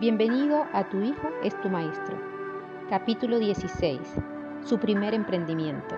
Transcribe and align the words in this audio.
Bienvenido 0.00 0.64
a 0.72 0.88
Tu 0.88 1.02
Hijo 1.02 1.28
es 1.42 1.60
tu 1.60 1.68
Maestro. 1.68 2.16
Capítulo 2.88 3.40
16. 3.40 3.98
Su 4.64 4.78
primer 4.78 5.12
emprendimiento. 5.12 5.96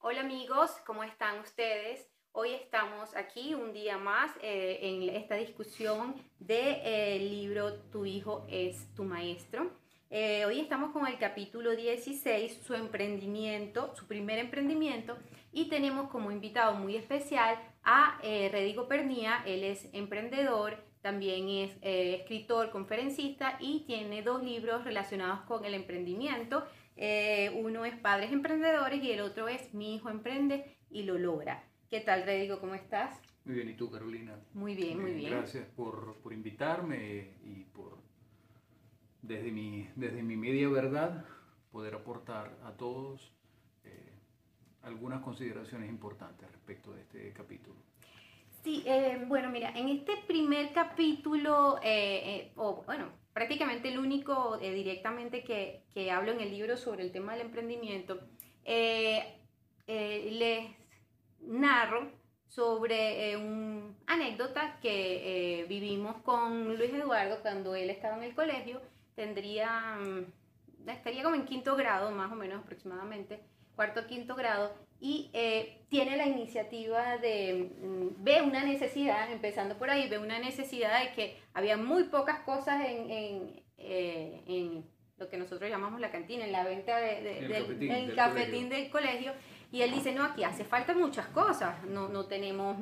Hola 0.00 0.22
amigos, 0.22 0.72
¿cómo 0.84 1.04
están 1.04 1.38
ustedes? 1.38 2.10
Hoy 2.32 2.52
estamos 2.52 3.14
aquí 3.14 3.54
un 3.54 3.72
día 3.72 3.96
más 3.96 4.32
eh, 4.42 4.80
en 4.82 5.08
esta 5.14 5.36
discusión 5.36 6.16
del 6.40 6.82
de, 6.82 7.18
libro 7.20 7.74
Tu 7.92 8.06
Hijo 8.06 8.44
es 8.50 8.92
tu 8.94 9.04
Maestro. 9.04 9.70
Eh, 10.10 10.44
hoy 10.46 10.60
estamos 10.60 10.92
con 10.92 11.06
el 11.06 11.16
capítulo 11.18 11.76
16, 11.76 12.60
su 12.64 12.74
emprendimiento, 12.74 13.94
su 13.94 14.06
primer 14.08 14.38
emprendimiento, 14.38 15.16
y 15.56 15.70
tenemos 15.70 16.10
como 16.10 16.30
invitado 16.30 16.74
muy 16.74 16.96
especial 16.96 17.56
a 17.82 18.20
eh, 18.22 18.50
Redigo 18.52 18.88
Pernía. 18.88 19.42
Él 19.46 19.64
es 19.64 19.88
emprendedor, 19.94 20.76
también 21.00 21.48
es 21.48 21.74
eh, 21.80 22.16
escritor, 22.20 22.70
conferencista 22.70 23.56
y 23.58 23.84
tiene 23.86 24.20
dos 24.20 24.42
libros 24.42 24.84
relacionados 24.84 25.40
con 25.46 25.64
el 25.64 25.72
emprendimiento. 25.72 26.62
Eh, 26.94 27.58
uno 27.58 27.86
es 27.86 27.96
Padres 27.96 28.32
Emprendedores 28.32 29.02
y 29.02 29.12
el 29.12 29.22
otro 29.22 29.48
es 29.48 29.72
Mi 29.72 29.94
Hijo 29.94 30.10
Emprende 30.10 30.76
y 30.90 31.04
lo 31.04 31.16
logra. 31.16 31.64
¿Qué 31.88 32.00
tal, 32.00 32.24
Redigo? 32.24 32.60
¿Cómo 32.60 32.74
estás? 32.74 33.18
Muy 33.46 33.54
bien, 33.54 33.70
¿y 33.70 33.74
tú, 33.74 33.90
Carolina? 33.90 34.38
Muy 34.52 34.74
bien, 34.74 35.00
muy 35.00 35.14
bien. 35.14 35.30
Gracias 35.30 35.64
por, 35.74 36.16
por 36.16 36.34
invitarme 36.34 37.30
y 37.42 37.64
por 37.72 37.96
desde 39.22 39.50
mi, 39.50 39.88
desde 39.96 40.22
mi 40.22 40.36
media 40.36 40.68
verdad, 40.68 41.24
poder 41.72 41.94
aportar 41.94 42.58
a 42.62 42.72
todos 42.72 43.35
algunas 44.86 45.20
consideraciones 45.22 45.90
importantes 45.90 46.50
respecto 46.50 46.92
de 46.92 47.02
este 47.02 47.32
capítulo. 47.32 47.76
Sí, 48.64 48.82
eh, 48.86 49.22
bueno, 49.26 49.50
mira, 49.50 49.70
en 49.70 49.88
este 49.88 50.12
primer 50.26 50.72
capítulo, 50.72 51.78
eh, 51.82 52.52
o 52.56 52.82
bueno, 52.84 53.10
prácticamente 53.32 53.88
el 53.88 53.98
único 53.98 54.56
directamente 54.58 55.44
que, 55.44 55.84
que, 55.92 56.10
hablo 56.10 56.32
en 56.32 56.40
el 56.40 56.50
libro 56.50 56.76
sobre 56.76 57.04
el 57.04 57.12
tema 57.12 57.32
del 57.32 57.42
emprendimiento, 57.42 58.20
les 59.86 60.64
narro 61.40 62.10
sobre 62.48 63.36
una 63.36 63.94
anécdota 64.06 64.80
que 64.80 65.66
vivimos 65.68 66.16
con 66.22 66.76
Luis 66.76 66.92
Eduardo 66.92 67.40
cuando 67.42 67.74
él 67.76 67.90
estaba 67.90 68.16
en 68.16 68.24
el 68.24 68.34
colegio 68.34 68.80
tendría, 69.16 69.96
mm, 69.98 70.88
estaría 70.88 71.24
como 71.24 71.34
en 71.34 71.46
quinto 71.46 71.74
grado, 71.74 72.12
más 72.12 72.30
o 72.30 72.36
menos 72.36 72.62
aproximadamente, 72.62 73.42
cuarto 73.76 74.06
quinto 74.06 74.34
grado, 74.34 74.74
y 74.98 75.30
eh, 75.34 75.82
tiene 75.88 76.16
la 76.16 76.26
iniciativa 76.26 77.18
de, 77.18 77.70
mm, 77.80 78.24
ve 78.24 78.40
una 78.42 78.64
necesidad, 78.64 79.30
empezando 79.30 79.76
por 79.76 79.90
ahí, 79.90 80.08
ve 80.08 80.18
una 80.18 80.38
necesidad 80.38 81.02
de 81.02 81.12
que 81.12 81.36
había 81.52 81.76
muy 81.76 82.04
pocas 82.04 82.40
cosas 82.40 82.84
en, 82.86 83.10
en, 83.10 83.62
eh, 83.76 84.42
en 84.46 84.84
lo 85.18 85.28
que 85.28 85.36
nosotros 85.36 85.70
llamamos 85.70 86.00
la 86.00 86.10
cantina, 86.10 86.44
en 86.44 86.52
la 86.52 86.64
venta 86.64 86.96
de, 86.96 87.38
el 87.38 87.48
del, 87.48 87.62
cafetín, 87.62 87.90
el 87.92 88.06
del 88.06 88.16
cafetín 88.16 88.50
colegio. 88.50 88.68
del 88.68 88.90
colegio, 88.90 89.32
y 89.70 89.82
él 89.82 89.92
dice, 89.92 90.12
no, 90.12 90.24
aquí 90.24 90.42
hace 90.44 90.64
falta 90.64 90.94
muchas 90.94 91.26
cosas, 91.28 91.84
no, 91.84 92.08
no 92.08 92.26
tenemos... 92.26 92.76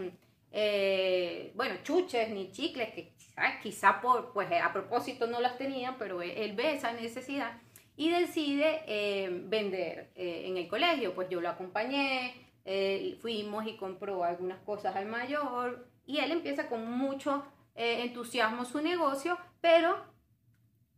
Eh, 0.56 1.50
bueno, 1.56 1.74
chuches 1.82 2.30
ni 2.30 2.52
chicles, 2.52 2.90
que 2.94 3.12
quizá, 3.16 3.58
quizá 3.60 4.00
por, 4.00 4.32
pues 4.32 4.48
a 4.52 4.72
propósito 4.72 5.26
no 5.26 5.40
las 5.40 5.58
tenía, 5.58 5.96
pero 5.98 6.22
él, 6.22 6.30
él 6.30 6.52
ve 6.54 6.74
esa 6.74 6.92
necesidad 6.92 7.60
y 7.96 8.10
decide 8.10 8.82
eh, 8.86 9.28
vender 9.46 10.10
eh, 10.14 10.44
en 10.46 10.56
el 10.56 10.68
colegio. 10.68 11.14
Pues 11.14 11.28
yo 11.28 11.40
lo 11.40 11.48
acompañé, 11.48 12.34
eh, 12.64 13.16
fuimos 13.20 13.66
y 13.66 13.76
compró 13.76 14.24
algunas 14.24 14.58
cosas 14.62 14.96
al 14.96 15.06
mayor 15.06 15.86
y 16.06 16.18
él 16.18 16.32
empieza 16.32 16.68
con 16.68 16.90
mucho 16.90 17.44
eh, 17.74 18.02
entusiasmo 18.02 18.64
su 18.64 18.80
negocio, 18.80 19.38
pero 19.60 19.96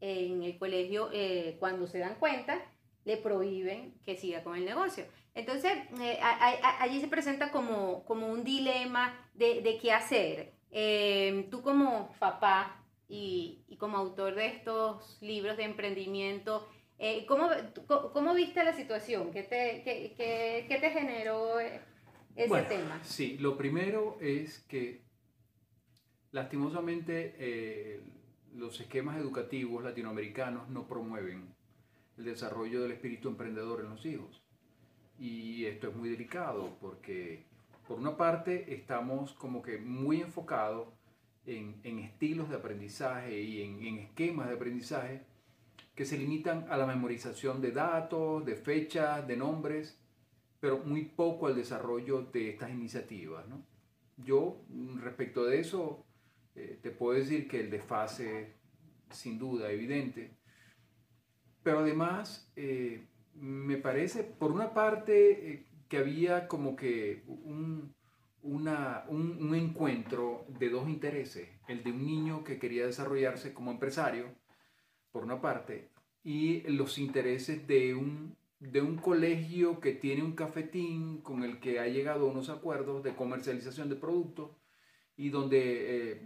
en 0.00 0.42
el 0.42 0.58
colegio 0.58 1.10
eh, 1.12 1.56
cuando 1.58 1.86
se 1.86 1.98
dan 1.98 2.16
cuenta 2.16 2.60
le 3.04 3.16
prohíben 3.16 3.94
que 4.04 4.16
siga 4.16 4.42
con 4.42 4.56
el 4.56 4.64
negocio. 4.64 5.04
Entonces, 5.34 5.72
eh, 6.00 6.18
a- 6.20 6.48
a- 6.48 6.82
allí 6.82 7.00
se 7.00 7.08
presenta 7.08 7.50
como, 7.52 8.04
como 8.04 8.26
un 8.28 8.42
dilema 8.42 9.14
de, 9.34 9.60
de 9.62 9.78
qué 9.78 9.92
hacer. 9.92 10.52
Tú 11.50 11.62
como 11.62 12.10
papá 12.18 12.84
y, 13.08 13.62
y 13.68 13.76
como 13.76 13.96
autor 13.96 14.34
de 14.34 14.46
estos 14.46 15.18
libros 15.22 15.56
de 15.56 15.64
emprendimiento, 15.64 16.66
eh, 16.98 17.26
¿cómo, 17.26 17.48
¿cómo 18.12 18.34
viste 18.34 18.64
la 18.64 18.72
situación? 18.74 19.30
¿Qué 19.32 19.42
te, 19.42 19.82
qué, 19.84 20.14
qué- 20.16 20.66
qué 20.68 20.78
te 20.78 20.90
generó 20.90 21.60
eh, 21.60 21.80
ese 22.36 22.48
Bueno, 22.48 22.68
tema? 22.68 23.00
Sí, 23.02 23.36
lo 23.38 23.56
primero 23.58 24.16
es 24.20 24.60
que 24.68 25.02
lastimosamente 26.32 27.34
eh, 27.38 28.00
los 28.54 28.80
esquemas 28.80 29.18
educativos 29.18 29.82
latinoamericanos 29.84 30.68
no 30.68 30.86
promueven 30.86 31.54
el 32.18 32.24
desarrollo 32.24 32.82
del 32.82 32.92
espíritu 32.92 33.28
emprendedor 33.28 33.80
en 33.80 33.90
los 33.90 34.04
hijos. 34.06 34.42
Y 35.18 35.66
esto 35.66 35.88
es 35.88 35.96
muy 35.96 36.10
delicado 36.10 36.76
porque 36.80 37.44
por 37.88 37.98
una 37.98 38.16
parte 38.16 38.74
estamos 38.74 39.34
como 39.34 39.62
que 39.62 39.78
muy 39.78 40.20
enfocados 40.22 40.88
en, 41.46 41.80
en 41.84 41.98
estilos 42.00 42.48
de 42.50 42.56
aprendizaje 42.56 43.40
y 43.40 43.62
en, 43.62 43.82
en 43.86 43.98
esquemas 43.98 44.48
de 44.48 44.54
aprendizaje 44.56 45.22
que 45.96 46.04
se 46.06 46.18
limitan 46.18 46.66
a 46.70 46.76
la 46.78 46.86
memorización 46.86 47.60
de 47.62 47.72
datos, 47.72 48.44
de 48.46 48.56
fechas, 48.56 49.26
de 49.26 49.36
nombres, 49.36 49.98
pero 50.60 50.78
muy 50.78 51.04
poco 51.06 51.48
al 51.48 51.56
desarrollo 51.56 52.22
de 52.32 52.50
estas 52.50 52.70
iniciativas. 52.70 53.44
Yo, 54.16 54.64
mm, 54.68 54.98
respecto 55.00 55.44
de 55.44 55.60
eso, 55.60 56.04
eh, 56.54 56.78
te 56.82 56.90
puedo 56.90 57.18
decir 57.18 57.48
que 57.48 57.60
el 57.60 57.70
desfase, 57.70 58.54
sin 59.10 59.38
duda, 59.38 59.70
evidente, 59.70 60.36
pero 61.62 61.80
además 61.80 62.50
eh, 62.56 63.06
me 63.34 63.76
parece, 63.76 64.24
por 64.24 64.52
una 64.52 64.72
parte, 64.72 65.52
eh, 65.52 65.66
que 65.88 65.98
había 65.98 66.48
como 66.48 66.74
que 66.76 67.24
un- 67.26 67.94
un 68.42 69.54
encuentro 69.54 70.46
de 70.58 70.70
dos 70.70 70.88
intereses, 70.88 71.48
el 71.68 71.82
de 71.82 71.90
un 71.90 72.04
niño 72.06 72.44
que 72.44 72.58
quería 72.58 72.86
desarrollarse 72.86 73.52
como 73.52 73.70
empresario, 73.72 74.26
por 75.16 75.24
una 75.24 75.40
parte, 75.40 75.88
y 76.24 76.60
los 76.70 76.98
intereses 76.98 77.66
de 77.66 77.94
un, 77.94 78.36
de 78.60 78.82
un 78.82 78.98
colegio 78.98 79.80
que 79.80 79.92
tiene 79.94 80.22
un 80.22 80.32
cafetín 80.34 81.22
con 81.22 81.42
el 81.42 81.58
que 81.58 81.80
ha 81.80 81.88
llegado 81.88 82.28
a 82.28 82.30
unos 82.30 82.50
acuerdos 82.50 83.02
de 83.02 83.14
comercialización 83.14 83.88
de 83.88 83.96
productos 83.96 84.50
y 85.16 85.30
donde 85.30 86.12
eh, 86.12 86.20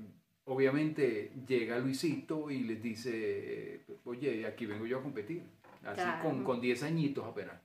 obviamente 0.47 1.31
llega 1.47 1.79
Luisito 1.79 2.51
y 2.51 2.65
les 2.65 2.83
dice, 2.83 3.13
eh, 3.15 3.81
oye, 4.03 4.45
aquí 4.45 4.67
vengo 4.67 4.87
yo 4.87 4.99
a 4.99 5.03
competir, 5.05 5.45
así 5.85 6.03
Claro. 6.03 6.25
con, 6.25 6.43
con 6.43 6.61
10 6.61 6.83
añitos 6.83 7.25
apenas. 7.25 7.63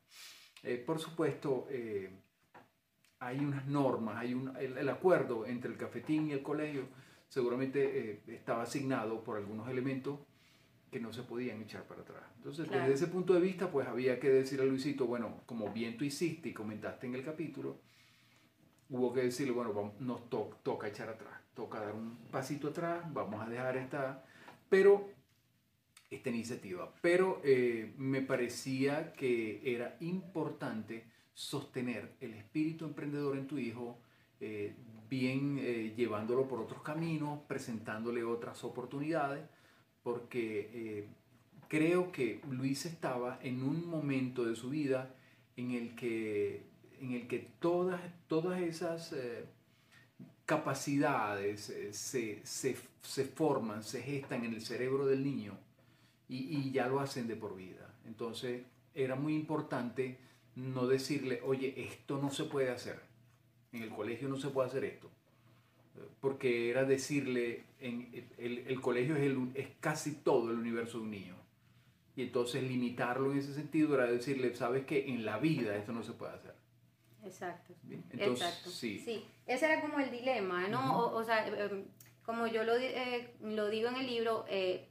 Eh, 0.62 0.78
por 0.78 1.00
supuesto, 1.00 1.66
eh, 1.72 2.12
hay 3.18 3.40
unas 3.40 3.66
normas, 3.66 4.18
hay 4.18 4.36
un, 4.36 4.56
el, 4.58 4.78
el 4.78 4.90
acuerdo 4.90 5.48
entre 5.48 5.72
el 5.72 5.78
cafetín 5.78 6.28
y 6.30 6.34
el 6.34 6.44
colegio 6.44 6.84
seguramente 7.30 8.12
eh, 8.12 8.22
estaba 8.28 8.62
asignado 8.62 9.24
por 9.24 9.38
algunos 9.38 9.68
elementos 9.70 10.20
que 10.96 11.02
no 11.02 11.12
se 11.12 11.24
podían 11.24 11.62
echar 11.62 11.84
para 11.84 12.04
atrás. 12.04 12.24
Entonces, 12.38 12.68
Claro. 12.68 12.84
desde 12.84 12.94
ese 13.04 13.08
punto 13.12 13.34
de 13.34 13.42
vista, 13.42 13.70
pues 13.70 13.86
había 13.86 14.18
que 14.18 14.30
decir 14.30 14.62
a 14.62 14.64
Luisito, 14.64 15.06
bueno, 15.08 15.42
como 15.46 15.74
bien 15.74 15.98
tú 15.98 16.06
hiciste 16.06 16.48
y 16.48 16.54
comentaste 16.54 17.06
en 17.06 17.16
el 17.16 17.22
capítulo, 17.26 17.82
hubo 18.90 19.12
que 19.12 19.24
decirle, 19.24 19.52
bueno, 19.52 19.74
vamos- 19.74 20.00
nos 20.00 20.30
to- 20.30 20.58
toca 20.64 20.88
echar 20.88 21.10
atrás, 21.10 21.34
toca 21.54 21.82
dar 21.82 21.94
un 21.94 22.16
pasito 22.32 22.70
atrás, 22.70 23.04
vamos 23.14 23.46
a 23.46 23.50
dejar 23.50 23.76
esta, 23.76 24.24
pero 24.70 25.10
esta 26.10 26.30
iniciativa. 26.30 26.94
Pero 27.02 27.42
eh, 27.44 27.94
me 27.98 28.22
parecía 28.22 29.12
que 29.12 29.62
era 29.76 29.98
importante 30.00 31.04
sostener 31.34 32.14
el 32.22 32.36
espíritu 32.36 32.86
emprendedor 32.86 33.36
en 33.36 33.48
tu 33.48 33.58
hijo, 33.58 34.00
eh, 34.40 34.74
bien 35.10 35.58
eh, 35.60 35.94
llevándolo 35.98 36.48
por 36.48 36.62
otros 36.62 36.82
caminos, 36.84 37.42
presentándole 37.50 38.24
otras 38.24 38.64
oportunidades, 38.64 39.44
porque 40.06 40.72
eh, 40.74 41.08
creo 41.70 42.14
que 42.14 42.42
Luis 42.50 42.86
estaba 42.88 43.40
en 43.44 43.64
un 43.64 43.88
momento 43.90 44.46
de 44.46 44.56
su 44.56 44.70
vida 44.72 45.14
en 45.58 45.72
el 45.74 45.96
que, 45.98 46.64
en 47.02 47.14
el 47.14 47.28
que 47.28 47.40
todas, 47.60 48.02
todas 48.30 48.62
esas 48.62 49.14
eh, 49.14 49.46
capacidades 50.46 51.70
eh, 51.70 51.94
se, 51.94 52.46
se- 52.46 52.78
se 53.02 53.26
forman, 53.26 53.84
se 53.84 54.02
gestan 54.02 54.46
en 54.46 54.54
el 54.54 54.62
cerebro 54.62 55.06
del 55.06 55.24
niño 55.24 55.58
y, 56.30 56.58
y 56.60 56.72
ya 56.72 56.88
lo 56.88 57.00
hacen 57.00 57.28
de 57.28 57.36
por 57.36 57.56
vida. 57.56 57.94
Entonces 58.08 58.64
era 58.96 59.16
muy 59.16 59.36
importante 59.36 60.18
no 60.56 60.88
decirle, 60.88 61.42
oye, 61.46 61.74
esto 61.78 62.20
no 62.22 62.32
se 62.32 62.46
puede 62.46 62.72
hacer, 62.72 63.00
en 63.74 63.84
el 63.84 63.90
colegio 63.90 64.30
no 64.30 64.38
se 64.38 64.50
puede 64.50 64.70
hacer 64.70 64.86
esto, 64.86 65.10
porque 66.22 66.70
era 66.70 66.84
decirle, 66.86 67.64
en, 67.80 68.10
el, 68.38 68.60
el 68.68 68.82
colegio 68.82 69.16
es, 69.16 69.24
el- 69.24 69.52
es 69.56 69.68
casi 69.80 70.16
todo 70.16 70.52
el 70.52 70.58
universo 70.58 70.98
de 71.00 71.04
un 71.04 71.12
niño. 71.12 71.36
Y 72.16 72.24
entonces 72.24 72.64
limitarlo 72.64 73.32
en 73.32 73.40
ese 73.40 73.54
sentido 73.54 73.96
era 73.96 74.06
decirle, 74.10 74.56
sabes 74.56 74.86
que 74.86 75.08
en 75.10 75.26
la 75.26 75.38
vida 75.38 75.76
esto 75.76 75.92
no 75.92 76.02
se 76.04 76.14
puede 76.14 76.34
hacer. 76.34 76.56
Exacto. 77.26 77.74
Bien, 77.84 78.04
Entonces, 78.12 78.48
Exacto. 78.48 78.70
sí. 78.70 79.00
Sí, 79.00 79.26
ese 79.48 79.66
era 79.66 79.82
como 79.82 80.00
el 80.00 80.12
dilema, 80.12 80.68
¿no? 80.68 80.80
Ujú. 80.80 81.00
o, 81.16 81.16
o 81.18 81.24
sea, 81.24 81.46
em, 81.48 81.86
como 82.26 82.48
yo 82.48 82.64
lo, 82.64 82.76
eh, 82.78 83.34
lo 83.42 83.68
digo 83.70 83.90
en 83.90 83.96
el 83.98 84.08
libro, 84.08 84.46
eh, 84.48 84.88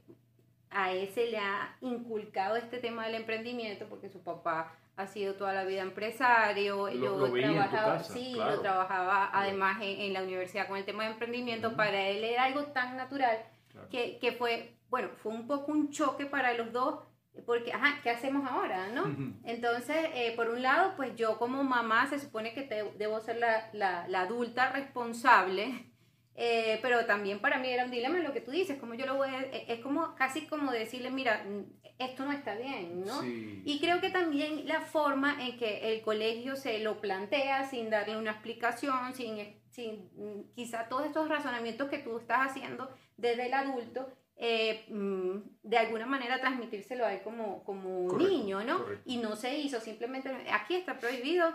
a 0.69 0.91
él 0.93 1.09
se 1.13 1.27
le 1.31 1.37
ha 1.37 1.77
inculcado 1.81 2.57
este 2.57 2.77
tema 2.79 3.05
del 3.05 3.15
emprendimiento 3.15 3.87
porque 3.89 4.09
su 4.09 4.19
papá 4.21 4.77
ha 4.97 5.07
sido 5.07 5.33
toda 5.35 5.53
la 5.53 5.63
vida 5.65 5.81
empresario, 5.81 6.89
yo 6.89 7.17
lo 7.17 7.25
tu 7.27 7.33
trabajaba, 7.37 7.97
casa, 7.97 8.13
sí, 8.13 8.31
claro. 8.35 8.55
lo 8.55 8.61
trabajaba 8.61 9.29
además 9.33 9.81
en, 9.81 9.99
en 10.01 10.13
la 10.13 10.23
universidad 10.23 10.67
con 10.67 10.77
el 10.77 10.85
tema 10.85 11.03
de 11.03 11.11
emprendimiento, 11.11 11.75
para 11.75 12.01
él 12.07 12.23
era 12.23 12.43
algo 12.45 12.63
tan 12.67 12.95
natural 12.97 13.37
Claro. 13.71 13.89
que, 13.89 14.19
que 14.19 14.31
fue, 14.31 14.77
bueno, 14.89 15.09
fue 15.21 15.33
un 15.33 15.47
poco 15.47 15.71
un 15.73 15.89
choque 15.91 16.25
para 16.25 16.53
los 16.53 16.71
dos, 16.71 16.99
porque, 17.45 17.73
ajá, 17.73 17.99
¿qué 18.01 18.09
hacemos 18.09 18.49
ahora, 18.49 18.87
no? 18.87 19.03
Entonces, 19.43 19.97
eh, 20.13 20.31
por 20.37 20.49
un 20.49 20.61
lado, 20.61 20.93
pues 20.95 21.13
yo 21.17 21.37
como 21.37 21.61
mamá 21.65 22.07
se 22.07 22.17
supone 22.17 22.53
que 22.53 22.61
te- 22.61 22.93
debo 22.97 23.19
ser 23.19 23.35
la, 23.37 23.69
la- 23.73 24.07
la 24.07 24.21
adulta 24.21 24.71
responsable, 24.71 25.91
eh, 26.37 26.79
pero 26.81 27.05
también 27.05 27.39
para 27.39 27.59
mí 27.59 27.69
era 27.69 27.85
un 27.85 27.91
dilema 27.91 28.19
lo 28.19 28.33
que 28.33 28.41
tú 28.41 28.51
dices, 28.51 28.77
como 28.77 28.93
yo 28.93 29.05
lo 29.05 29.15
voy 29.15 29.29
a, 29.29 29.41
eh, 29.41 29.65
es 29.69 29.79
como 29.79 30.15
casi 30.15 30.47
como 30.47 30.71
decirle, 30.71 31.09
mira, 31.09 31.45
mm, 31.45 31.63
esto 31.97 32.25
no 32.25 32.33
está 32.33 32.55
bien, 32.55 33.05
¿no? 33.05 33.21
Sí. 33.21 33.61
Y 33.63 33.79
creo 33.79 34.01
que 34.01 34.09
también 34.09 34.67
la 34.67 34.81
forma 34.81 35.37
en 35.41 35.57
que 35.57 35.93
el 35.93 36.01
colegio 36.01 36.57
se 36.57 36.79
lo 36.79 36.99
plantea 36.99 37.69
sin 37.69 37.89
darle 37.89 38.17
una 38.17 38.31
explicación, 38.31 39.15
sin, 39.15 39.61
sin 39.69 40.09
mm, 40.15 40.53
quizá 40.53 40.89
todos 40.89 41.05
estos 41.05 41.29
razonamientos 41.29 41.89
que 41.89 41.99
tú 41.99 42.17
estás 42.17 42.49
haciendo 42.49 42.89
desde 43.15 43.45
el 43.45 43.53
adulto, 43.53 44.09
eh, 44.35 44.85
mm, 44.89 45.37
de 45.63 45.77
alguna 45.77 46.05
manera 46.05 46.41
transmitírselo 46.41 47.05
a 47.05 47.13
él 47.13 47.21
como, 47.21 47.63
como 47.63 48.01
un 48.01 48.09
Correcto, 48.09 48.33
niño, 48.33 48.63
¿no? 48.65 48.79
correcto. 48.79 49.03
Y 49.05 49.17
no 49.17 49.37
se 49.37 49.57
hizo, 49.57 49.79
simplemente 49.79 50.29
aquí 50.51 50.75
está 50.75 50.99
prohibido 50.99 51.45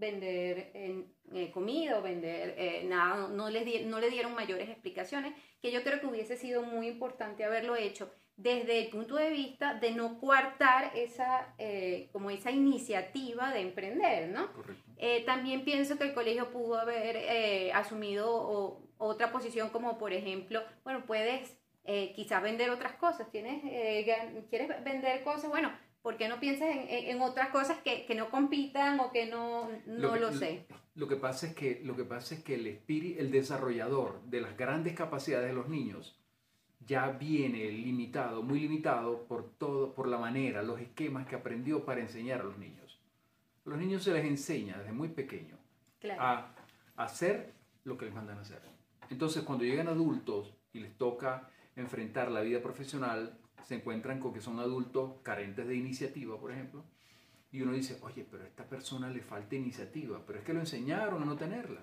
vender 0.00 0.70
eh, 0.74 1.50
comida 1.52 1.98
o 1.98 2.02
vender 2.02 2.54
eh, 2.58 2.82
nada, 2.88 3.16
no, 3.16 3.28
no 3.28 3.50
les 3.50 3.64
di- 3.64 3.84
no 3.84 4.00
le 4.00 4.10
dieron 4.10 4.34
mayores 4.34 4.68
explicaciones, 4.68 5.34
que 5.62 5.70
yo 5.70 5.82
creo 5.84 6.00
que 6.00 6.06
hubiese 6.06 6.36
sido 6.36 6.62
muy 6.62 6.88
importante 6.88 7.44
haberlo 7.44 7.76
hecho 7.76 8.10
desde 8.36 8.80
el 8.80 8.88
punto 8.88 9.16
de 9.16 9.28
vista 9.30 9.74
de 9.74 9.90
no 9.92 10.18
coartar 10.18 10.92
esa, 10.96 11.54
eh, 11.58 12.08
como 12.12 12.30
esa 12.30 12.50
iniciativa 12.50 13.52
de 13.52 13.60
emprender, 13.60 14.28
¿no? 14.30 14.48
También 15.26 15.64
pienso 15.64 15.96
que 15.98 16.04
el 16.04 16.14
colegio 16.14 16.50
pudo 16.50 16.78
haber 16.78 17.70
asumido 17.72 18.26
o- 18.32 18.82
otra 18.98 19.30
posición 19.30 19.68
como 19.70 19.96
por 19.98 20.12
ejemplo, 20.12 20.62
bueno, 20.84 21.04
puedes 21.06 21.56
quizás 22.14 22.42
vender 22.42 22.70
otras 22.70 22.92
cosas, 22.94 23.30
¿Tienes, 23.30 23.62
quieres 24.50 24.68
vender 24.84 25.22
cosas, 25.24 25.50
bueno, 25.50 25.70
¿por 26.02 26.16
qué 26.16 26.28
no 26.28 26.40
piensas 26.40 26.68
en, 26.70 26.86
en- 26.88 27.20
otras 27.20 27.48
cosas 27.50 27.78
que, 27.82 28.06
que 28.06 28.14
no 28.14 28.30
compitan 28.30 28.98
o 29.00 29.10
que 29.12 29.26
no, 29.26 29.68
no 29.86 30.12
que- 30.14 30.20
lo 30.20 30.32
sé? 30.32 30.66
Lo 30.94 31.06
que 31.08 31.16
pasa 31.16 31.46
es 31.48 31.54
que, 31.54 31.80
lo 31.84 31.96
que, 31.96 32.04
pasa 32.04 32.34
es 32.34 32.42
que 32.42 32.54
el, 32.56 32.66
espíritu, 32.66 33.20
el 33.20 33.30
desarrollador 33.30 34.20
de 34.24 34.40
las 34.40 34.56
grandes 34.56 34.94
capacidades 34.94 35.48
de 35.48 35.54
los 35.54 35.68
niños 35.68 36.16
ya 36.86 37.10
viene 37.10 37.70
limitado, 37.70 38.42
muy 38.42 38.60
limitado 38.60 39.24
por 39.26 39.50
todo, 39.58 39.94
por 39.94 40.08
la 40.08 40.18
manera, 40.18 40.62
los 40.62 40.80
esquemas 40.80 41.26
que 41.26 41.36
aprendió 41.36 41.84
para 41.84 42.00
enseñar 42.00 42.40
a 42.40 42.44
los 42.44 42.58
niños. 42.58 42.98
A 43.66 43.70
los 43.70 43.78
niños 43.78 44.02
se 44.02 44.12
les 44.12 44.24
enseña 44.24 44.78
desde 44.78 44.92
muy 44.92 45.08
pequeño 45.08 45.58
Claro. 46.00 46.22
a 46.22 46.54
hacer 46.96 47.52
lo 47.84 47.96
que 47.98 48.06
les 48.06 48.14
mandan 48.14 48.38
a 48.38 48.40
hacer. 48.40 48.60
Entonces, 49.10 49.42
cuando 49.42 49.64
llegan 49.64 49.88
adultos 49.88 50.54
y 50.72 50.80
les 50.80 50.96
toca 50.96 51.50
enfrentar 51.76 52.30
la 52.30 52.40
vida 52.40 52.60
profesional, 52.62 53.38
se 53.64 53.76
encuentran 53.76 54.20
con 54.20 54.32
que 54.32 54.40
son 54.40 54.58
adultos 54.58 55.20
carentes 55.22 55.66
de 55.66 55.74
iniciativa, 55.74 56.38
por 56.38 56.52
ejemplo, 56.52 56.84
y 57.52 57.62
uno 57.62 57.72
dice, 57.72 57.98
oye, 58.02 58.26
pero 58.30 58.44
a 58.44 58.46
esta 58.46 58.64
persona 58.64 59.08
le 59.08 59.20
falta 59.20 59.56
iniciativa, 59.56 60.22
pero 60.26 60.38
es 60.38 60.44
que 60.44 60.52
lo 60.52 60.60
enseñaron 60.60 61.22
a 61.22 61.26
no 61.26 61.36
tenerla. 61.36 61.82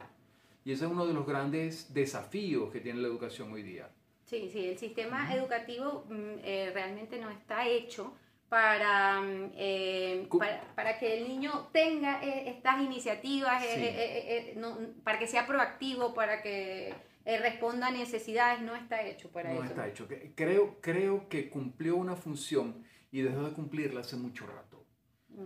Y 0.63 0.71
ese 0.71 0.85
es 0.85 0.91
uno 0.91 1.05
de 1.05 1.13
los 1.13 1.25
grandes 1.25 1.93
desafíos 1.93 2.71
que 2.71 2.79
tiene 2.79 3.01
la 3.01 3.07
educación 3.07 3.51
hoy 3.51 3.63
día. 3.63 3.89
Sí, 4.25 4.49
sí, 4.51 4.65
el 4.65 4.77
sistema 4.77 5.33
educativo 5.33 6.05
mm, 6.09 6.39
eh, 6.43 6.71
realmente 6.73 7.17
no 7.19 7.29
está 7.29 7.67
hecho 7.67 8.13
para, 8.49 9.21
mm, 9.21 9.51
eh, 9.55 10.27
para, 10.37 10.61
para 10.75 10.99
que 10.99 11.17
el 11.17 11.27
niño 11.27 11.67
tenga 11.71 12.23
eh, 12.23 12.49
estas 12.49 12.81
iniciativas, 12.81 13.63
eh, 13.65 14.51
Sí. 14.53 14.59
no, 14.59 14.77
para 15.03 15.19
que 15.19 15.27
sea 15.27 15.45
proactivo, 15.45 16.13
para 16.13 16.41
que 16.41 16.93
responda 17.25 17.87
a 17.87 17.91
necesidades, 17.91 18.61
no 18.61 18.73
está 18.73 19.01
hecho 19.05 19.29
para 19.29 19.49
no 19.49 19.55
eso. 19.61 19.65
está 19.73 19.85
hecho. 19.87 20.07
Creo, 20.35 20.77
creo 20.79 21.27
que 21.27 21.49
cumplió 21.49 21.97
una 21.97 22.15
función 22.15 22.85
y 23.11 23.21
dejó 23.21 23.43
de 23.43 23.51
cumplirla 23.51 23.99
hace 24.01 24.15
mucho 24.15 24.45
rato. 24.47 24.85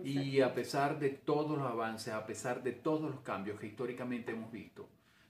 Y 0.04 0.40
a 0.40 0.54
pesar 0.54 0.98
de 1.00 1.10
todos 1.10 1.58
los 1.58 1.66
avances, 1.68 2.14
a 2.14 2.24
pesar 2.24 2.62
de 2.62 2.72
todos 2.72 3.10
los 3.10 3.20
cambios 3.20 3.60
que 3.60 3.66
históricamente 3.66 4.30
hemos 4.32 4.50
visto, 4.50 4.88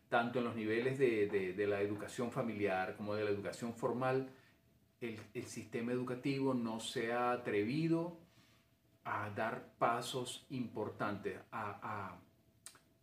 tanto 0.08 0.38
en 0.38 0.44
los 0.44 0.54
niveles 0.54 0.98
de, 0.98 1.26
de- 1.26 1.52
de 1.54 1.66
la 1.66 1.80
educación 1.80 2.30
familiar 2.30 2.96
como 2.96 3.14
de 3.16 3.24
la 3.24 3.30
educación 3.30 3.74
formal, 3.74 4.28
el, 5.02 5.44
sistema 5.46 5.92
educativo 5.92 6.54
no 6.54 6.78
se 6.80 7.12
ha 7.12 7.32
atrevido 7.32 8.18
a 9.04 9.30
dar 9.30 9.74
pasos 9.78 10.46
importantes, 10.50 11.38
a, 11.50 12.18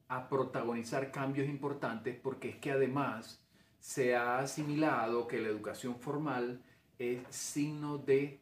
a- 0.08 0.28
protagonizar 0.28 1.12
cambios 1.12 1.48
importantes, 1.48 2.18
porque 2.20 2.50
es 2.50 2.56
que 2.56 2.72
además 2.72 3.44
se 3.80 4.16
ha 4.16 4.40
asimilado 4.40 5.28
que 5.28 5.40
la 5.40 5.50
educación 5.50 6.00
formal 6.00 6.64
es 6.98 7.20
signo 7.30 8.00
de, 8.00 8.40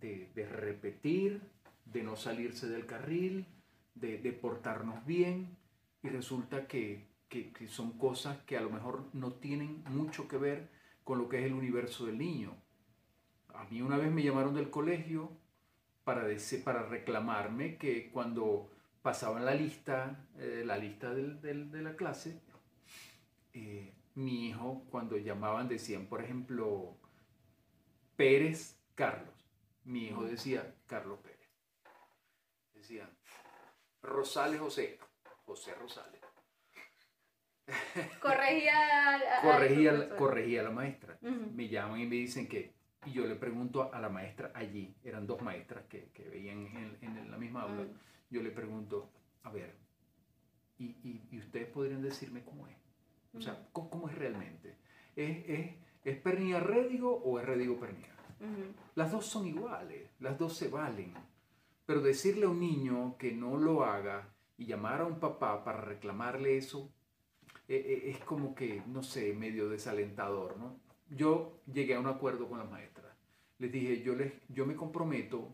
de, 0.00 0.30
de 0.34 0.46
repetir, 0.46 1.40
de 1.86 2.02
no 2.02 2.14
salirse 2.16 2.68
del 2.68 2.84
carril, 2.84 3.46
de, 3.94 4.18
de 4.18 4.32
portarnos 4.32 5.04
bien, 5.06 5.56
y 6.02 6.08
resulta 6.08 6.66
que- 6.66 7.06
que 7.28 7.66
son 7.68 7.98
cosas 7.98 8.38
que 8.44 8.56
a 8.56 8.60
lo 8.60 8.70
mejor 8.70 9.04
no 9.12 9.32
tienen 9.32 9.82
mucho 9.88 10.28
que 10.28 10.36
ver 10.36 10.75
con 11.06 11.18
lo 11.18 11.28
que 11.28 11.38
es 11.38 11.44
el 11.46 11.52
universo 11.52 12.06
del 12.06 12.18
niño. 12.18 12.52
A 13.54 13.62
mí 13.70 13.80
una 13.80 13.96
vez 13.96 14.10
me 14.10 14.24
llamaron 14.24 14.56
del 14.56 14.70
colegio 14.70 15.30
para, 16.02 16.26
para 16.64 16.82
reclamarme 16.82 17.78
que 17.78 18.10
cuando 18.10 18.68
pasaban 19.02 19.44
la 19.44 19.54
lista, 19.54 20.26
eh, 20.36 20.64
la 20.66 20.76
lista 20.76 21.14
del- 21.14 21.40
del- 21.40 21.70
de 21.70 21.80
la 21.82 21.94
clase, 21.94 22.40
eh, 23.52 23.94
mi 24.16 24.48
hijo, 24.48 24.84
cuando 24.90 25.16
llamaban, 25.16 25.68
decían, 25.68 26.06
por 26.06 26.24
ejemplo, 26.24 26.96
Pérez 28.16 28.76
Carlos. 28.96 29.32
Mi 29.84 30.06
hijo 30.08 30.24
decía 30.24 30.74
Carlos 30.88 31.20
Pérez. 31.20 31.48
Decía 32.74 33.08
Rosales 34.02 34.58
José. 34.58 34.98
José 35.44 35.72
Rosales. 35.74 36.20
Corregía, 38.20 39.14
al 39.14 39.22
Corregía, 39.42 39.92
la- 39.92 40.16
corregía 40.16 40.60
a 40.60 40.64
la 40.64 40.70
maestra. 40.70 41.18
Me 41.54 41.68
llaman 41.68 42.00
y 42.00 42.06
me 42.06 42.16
dicen 42.16 42.48
que, 42.48 42.74
y 43.04 43.12
yo 43.12 43.26
le 43.26 43.34
pregunto 43.36 43.92
a 43.92 44.00
la 44.00 44.08
maestra 44.08 44.52
allí, 44.54 44.94
eran 45.04 45.26
dos 45.26 45.42
maestras 45.42 45.84
que, 45.86 46.10
que 46.12 46.28
veían 46.28 46.66
en, 46.66 46.98
en 47.00 47.30
la 47.30 47.36
misma 47.38 47.62
aula, 47.62 47.86
yo 48.30 48.42
le 48.42 48.50
pregunto, 48.50 49.10
a 49.42 49.50
ver, 49.50 49.76
¿y, 50.78 50.86
y, 51.02 51.28
y 51.30 51.38
ustedes 51.38 51.68
podrían 51.68 52.02
decirme 52.02 52.44
cómo 52.44 52.66
es? 52.68 52.76
O 53.34 53.40
sea. 53.40 53.66
¿cómo, 53.72 53.90
cómo 53.90 54.08
es 54.08 54.14
realmente? 54.16 54.76
¿Es, 55.14 55.48
es, 55.48 55.70
es 56.04 56.16
pernía 56.18 56.60
rédigo 56.60 57.14
o 57.16 57.38
es 57.40 57.46
rédigo 57.46 57.78
pernía? 57.78 58.14
Ujú. 58.40 58.74
Las 58.94 59.10
dos 59.12 59.26
son 59.26 59.46
iguales, 59.46 60.10
las 60.20 60.38
dos 60.38 60.56
se 60.56 60.68
valen. 60.68 61.14
Pero 61.86 62.00
decirle 62.00 62.46
a 62.46 62.48
un 62.48 62.60
niño 62.60 63.16
que 63.18 63.32
no 63.32 63.56
lo 63.56 63.84
haga 63.84 64.34
y 64.56 64.66
llamar 64.66 65.00
a 65.02 65.04
un 65.06 65.20
papá 65.20 65.62
para 65.64 65.80
reclamarle 65.82 66.56
eso 66.56 66.92
eh, 67.68 67.76
eh, 67.76 68.10
es 68.10 68.18
como 68.20 68.54
que, 68.54 68.82
no 68.86 69.02
sé, 69.02 69.32
medio 69.34 69.68
desalentador, 69.68 70.56
¿no? 70.56 70.78
Yo 71.10 71.60
llegué 71.72 71.94
a 71.94 72.00
un 72.00 72.06
acuerdo 72.06 72.48
con 72.48 72.58
las 72.58 72.70
maestras. 72.70 73.12
Les 73.58 73.72
dije, 73.72 74.02
yo, 74.02 74.14
les, 74.14 74.32
yo 74.48 74.66
me 74.66 74.76
comprometo 74.76 75.50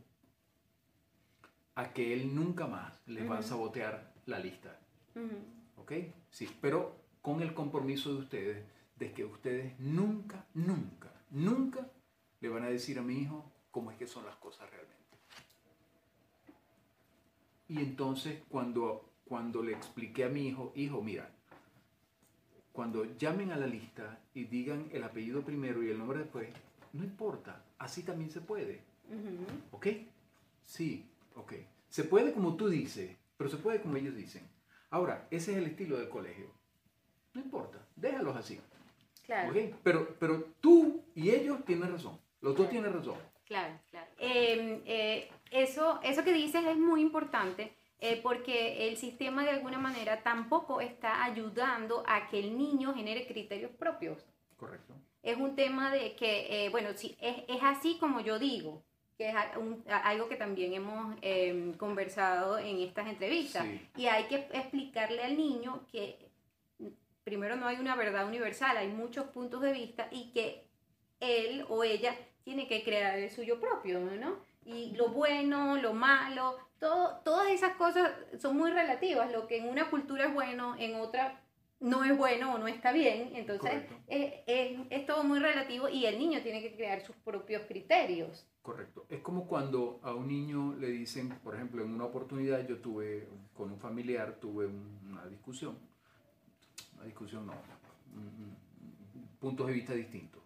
a 1.74 1.92
que 1.92 2.12
él 2.12 2.34
nunca 2.34 2.66
más 2.66 3.00
les 3.06 3.28
va 3.30 3.38
a 3.38 3.42
sabotear 3.42 4.14
la 4.26 4.38
lista. 4.38 4.78
Ujú. 5.14 5.82
¿Ok? 5.82 5.92
Sí, 6.30 6.48
pero 6.60 6.96
con 7.22 7.40
el 7.40 7.54
compromiso 7.54 8.12
de 8.12 8.20
ustedes 8.20 8.64
de 8.96 9.12
que 9.12 9.24
ustedes 9.24 9.78
nunca, 9.80 10.46
nunca, 10.54 11.12
nunca 11.30 11.90
le 12.40 12.48
van 12.48 12.64
a 12.64 12.68
decir 12.68 12.98
a 12.98 13.02
mi 13.02 13.18
hijo 13.18 13.50
cómo 13.70 13.90
es 13.90 13.96
que 13.96 14.06
son 14.06 14.24
las 14.26 14.36
cosas 14.36 14.70
realmente. 14.70 14.92
Y 17.68 17.78
entonces 17.78 18.42
cuando, 18.48 19.12
cuando 19.24 19.62
le 19.62 19.72
expliqué 19.72 20.24
a 20.24 20.28
mi 20.28 20.46
hijo, 20.46 20.72
hijo, 20.76 21.02
mira, 21.02 21.34
cuando 22.72 23.04
llamen 23.16 23.52
a 23.52 23.56
la 23.56 23.66
lista 23.66 24.18
y 24.34 24.44
digan 24.44 24.88
el 24.92 25.04
apellido 25.04 25.42
primero 25.42 25.82
y 25.82 25.90
el 25.90 25.98
nombre 25.98 26.20
después, 26.20 26.48
no 26.92 27.04
importa, 27.04 27.62
así 27.78 28.02
también 28.02 28.30
se 28.30 28.40
puede. 28.40 28.80
Ujú. 29.08 29.76
¿Ok? 29.76 29.86
Sí, 30.64 31.04
ok. 31.34 31.52
Se 31.88 32.04
puede 32.04 32.32
como 32.32 32.56
tú 32.56 32.68
dices, 32.68 33.14
pero 33.36 33.50
se 33.50 33.58
puede 33.58 33.80
como 33.80 33.96
ellos 33.96 34.16
dicen. 34.16 34.42
Ahora, 34.90 35.26
ese 35.30 35.52
es 35.52 35.58
el 35.58 35.66
estilo 35.66 35.98
del 35.98 36.08
colegio. 36.08 36.46
No 37.34 37.40
importa, 37.40 37.78
déjalos 37.96 38.36
así. 38.36 38.58
Claro. 39.24 39.50
¿ok? 39.50 39.74
Pero, 39.82 40.16
pero 40.18 40.44
tú 40.60 41.04
y 41.14 41.30
ellos 41.30 41.64
tienen 41.64 41.92
razón. 41.92 42.18
Los 42.40 42.56
dos 42.56 42.68
tienen 42.68 42.92
razón. 42.92 43.16
Claro, 43.44 43.78
claro. 43.90 44.10
Eh, 44.18 44.82
eh, 44.86 45.30
eso, 45.50 46.00
eso 46.02 46.24
que 46.24 46.32
dices 46.32 46.64
es 46.64 46.76
muy 46.76 47.02
importante 47.02 47.74
eh, 48.04 48.18
porque 48.20 48.88
el 48.88 48.96
sistema 48.96 49.44
de 49.44 49.50
alguna 49.50 49.78
manera 49.78 50.24
tampoco 50.24 50.80
está 50.80 51.22
ayudando 51.22 52.02
a 52.08 52.28
que 52.28 52.40
el 52.40 52.58
niño 52.58 52.92
genere 52.94 53.28
criterios 53.28 53.70
propios. 53.70 54.26
Correcto. 54.56 54.92
Es 55.22 55.36
un 55.36 55.54
tema 55.54 55.92
de 55.92 56.16
que, 56.16 56.66
eh, 56.66 56.68
bueno, 56.70 56.94
si 56.94 57.16
es, 57.20 57.44
es, 57.46 57.62
así 57.62 57.98
como 58.00 58.20
yo 58.20 58.40
digo, 58.40 58.82
que 59.16 59.28
es 59.28 59.36
algo 59.86 60.28
que 60.28 60.34
también 60.34 60.72
hemos 60.72 61.14
em, 61.20 61.74
conversado 61.74 62.58
en 62.58 62.80
estas 62.80 63.06
entrevistas. 63.06 63.64
Y 63.96 64.06
hay 64.06 64.24
que 64.24 64.48
explicarle 64.52 65.22
al 65.22 65.36
niño 65.36 65.86
que 65.92 66.18
primero 67.22 67.54
no 67.54 67.68
hay 67.68 67.76
una 67.76 67.94
verdad 67.94 68.26
universal, 68.26 68.78
hay 68.78 68.88
muchos 68.88 69.26
puntos 69.26 69.62
de 69.62 69.72
vista 69.72 70.08
y 70.10 70.32
que 70.32 70.64
él 71.20 71.64
o 71.68 71.84
ella 71.84 72.16
tiene 72.42 72.66
que 72.66 72.82
crear 72.82 73.16
el 73.16 73.30
suyo 73.30 73.60
propio, 73.60 74.00
¿no? 74.00 74.38
Y 74.64 74.90
lo 74.96 75.10
bueno, 75.10 75.76
lo 75.76 75.92
malo, 75.92 76.58
todo, 76.82 77.20
todas 77.24 77.48
esas 77.52 77.76
cosas 77.76 78.10
son 78.40 78.56
muy 78.56 78.72
relativas. 78.72 79.30
Lo 79.30 79.46
que 79.46 79.58
en 79.58 79.68
una 79.68 79.88
cultura 79.88 80.26
es 80.26 80.34
bueno, 80.34 80.74
en 80.80 80.96
otra 80.96 81.40
no 81.78 82.02
es 82.02 82.16
bueno 82.18 82.54
o 82.54 82.58
no 82.58 82.66
está 82.66 82.90
bien. 82.92 83.30
Entonces 83.36 83.84
es, 84.08 84.34
es, 84.48 84.80
es, 84.90 85.06
todo 85.06 85.22
muy 85.22 85.38
relativo 85.38 85.88
y 85.88 86.06
el 86.06 86.18
niño 86.18 86.42
tiene 86.42 86.60
que 86.60 86.74
crear 86.74 87.00
sus 87.00 87.14
propios 87.14 87.62
criterios. 87.68 88.48
Correcto. 88.62 89.06
Es 89.08 89.20
como 89.20 89.46
cuando 89.46 90.00
a 90.02 90.12
un 90.12 90.26
niño 90.26 90.74
le 90.74 90.88
dicen, 90.88 91.28
por 91.44 91.54
ejemplo, 91.54 91.84
en 91.84 91.94
una 91.94 92.04
oportunidad 92.04 92.66
yo 92.66 92.78
tuve 92.78 93.28
con 93.54 93.70
un 93.70 93.78
familiar, 93.78 94.38
tuve 94.40 94.66
una 94.66 95.24
discusión. 95.26 95.78
Una 96.96 97.04
discusión 97.04 97.46
no, 97.46 97.54
puntos 99.38 99.68
de 99.68 99.72
vista 99.72 99.94
distintos 99.94 100.42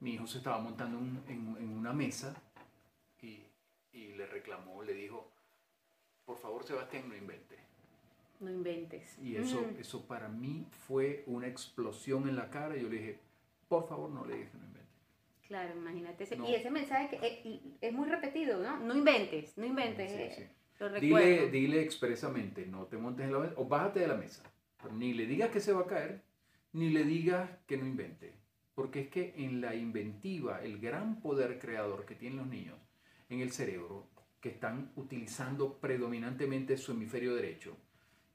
mi 0.00 0.14
hijo 0.14 0.26
se 0.26 0.38
estaba 0.38 0.58
montando 0.58 0.98
en, 0.98 1.56
en, 1.58 1.68
una 1.70 1.92
mesa 1.92 2.34
y, 3.94 4.14
le 4.14 4.26
reclamó, 4.26 4.82
le 4.82 4.94
dijo, 4.94 5.30
por 6.24 6.38
favor 6.38 6.64
Sebastián, 6.64 7.08
no 7.08 7.16
invente. 7.16 7.56
No 8.40 8.50
inventes. 8.50 9.16
Y 9.22 9.36
eso, 9.36 9.64
eso 9.78 10.06
para 10.06 10.28
mí 10.28 10.66
fue 10.86 11.22
una 11.26 11.46
explosión 11.46 12.28
en 12.28 12.36
la 12.36 12.50
cara. 12.50 12.76
Yo 12.76 12.88
le 12.88 12.98
dije, 12.98 13.18
por 13.68 13.88
favor 13.88 14.10
no 14.10 14.24
le 14.24 14.34
digas 14.34 14.50
que 14.50 14.58
no 14.58 14.64
invente. 14.64 14.90
Claro, 15.46 15.74
imagínate. 15.76 16.28
Y 16.48 16.54
ese 16.54 16.70
mensaje 16.70 17.08
que 17.08 17.26
eh, 17.26 17.60
es, 17.80 17.92
muy 17.92 18.08
repetido, 18.08 18.60
¿no? 18.60 18.78
No 18.80 18.96
inventes, 18.96 19.56
no 19.56 19.64
inventes. 19.64 20.10
Eh, 20.10 20.50
dile, 21.00 21.50
dile 21.50 21.82
expresamente, 21.82 22.66
no 22.66 22.86
te 22.86 22.96
montes 22.96 23.26
en 23.26 23.32
la 23.32 23.38
mesa 23.38 23.54
o 23.56 23.66
bájate 23.66 24.00
de 24.00 24.08
la 24.08 24.16
mesa. 24.16 24.42
ni 24.92 25.14
le 25.14 25.26
digas 25.26 25.50
que 25.50 25.60
se 25.60 25.72
va 25.72 25.82
a 25.82 25.86
caer, 25.86 26.22
ni 26.72 26.90
le 26.90 27.04
digas 27.04 27.48
que 27.66 27.76
no 27.76 27.86
invente. 27.86 28.34
Porque 28.74 29.02
es 29.02 29.08
que 29.08 29.34
en 29.36 29.60
la 29.60 29.76
inventiva, 29.76 30.62
el 30.62 30.80
gran 30.80 31.20
poder 31.20 31.60
creador 31.60 32.04
que 32.04 32.16
tienen 32.16 32.38
los 32.38 32.48
niños 32.48 32.76
en 33.28 33.40
el 33.40 33.52
cerebro, 33.52 34.08
que 34.40 34.50
están 34.50 34.92
utilizando 34.96 35.78
predominantemente 35.78 36.76
su 36.76 36.92
hemisferio 36.92 37.34
derecho, 37.34 37.76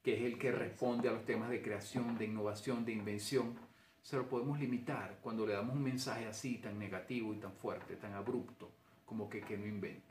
que 0.02 0.16
es 0.16 0.22
el 0.22 0.38
que 0.38 0.50
responde 0.50 1.08
a 1.08 1.12
los 1.12 1.24
temas 1.24 1.50
de 1.50 1.62
creación, 1.62 2.18
de 2.18 2.24
innovación, 2.24 2.84
de 2.84 2.92
invención, 2.92 3.54
se 4.02 4.16
lo 4.16 4.28
podemos 4.28 4.58
limitar 4.58 5.18
cuando 5.22 5.46
le 5.46 5.52
damos 5.52 5.76
un 5.76 5.82
mensaje 5.82 6.26
así 6.26 6.58
tan 6.58 6.78
negativo 6.78 7.34
y 7.34 7.36
tan 7.36 7.52
fuerte, 7.52 7.96
tan 7.96 8.14
abrupto, 8.14 8.70
como 9.04 9.28
que, 9.28 9.42
que 9.42 9.58
no 9.58 9.66
invente 9.66 10.09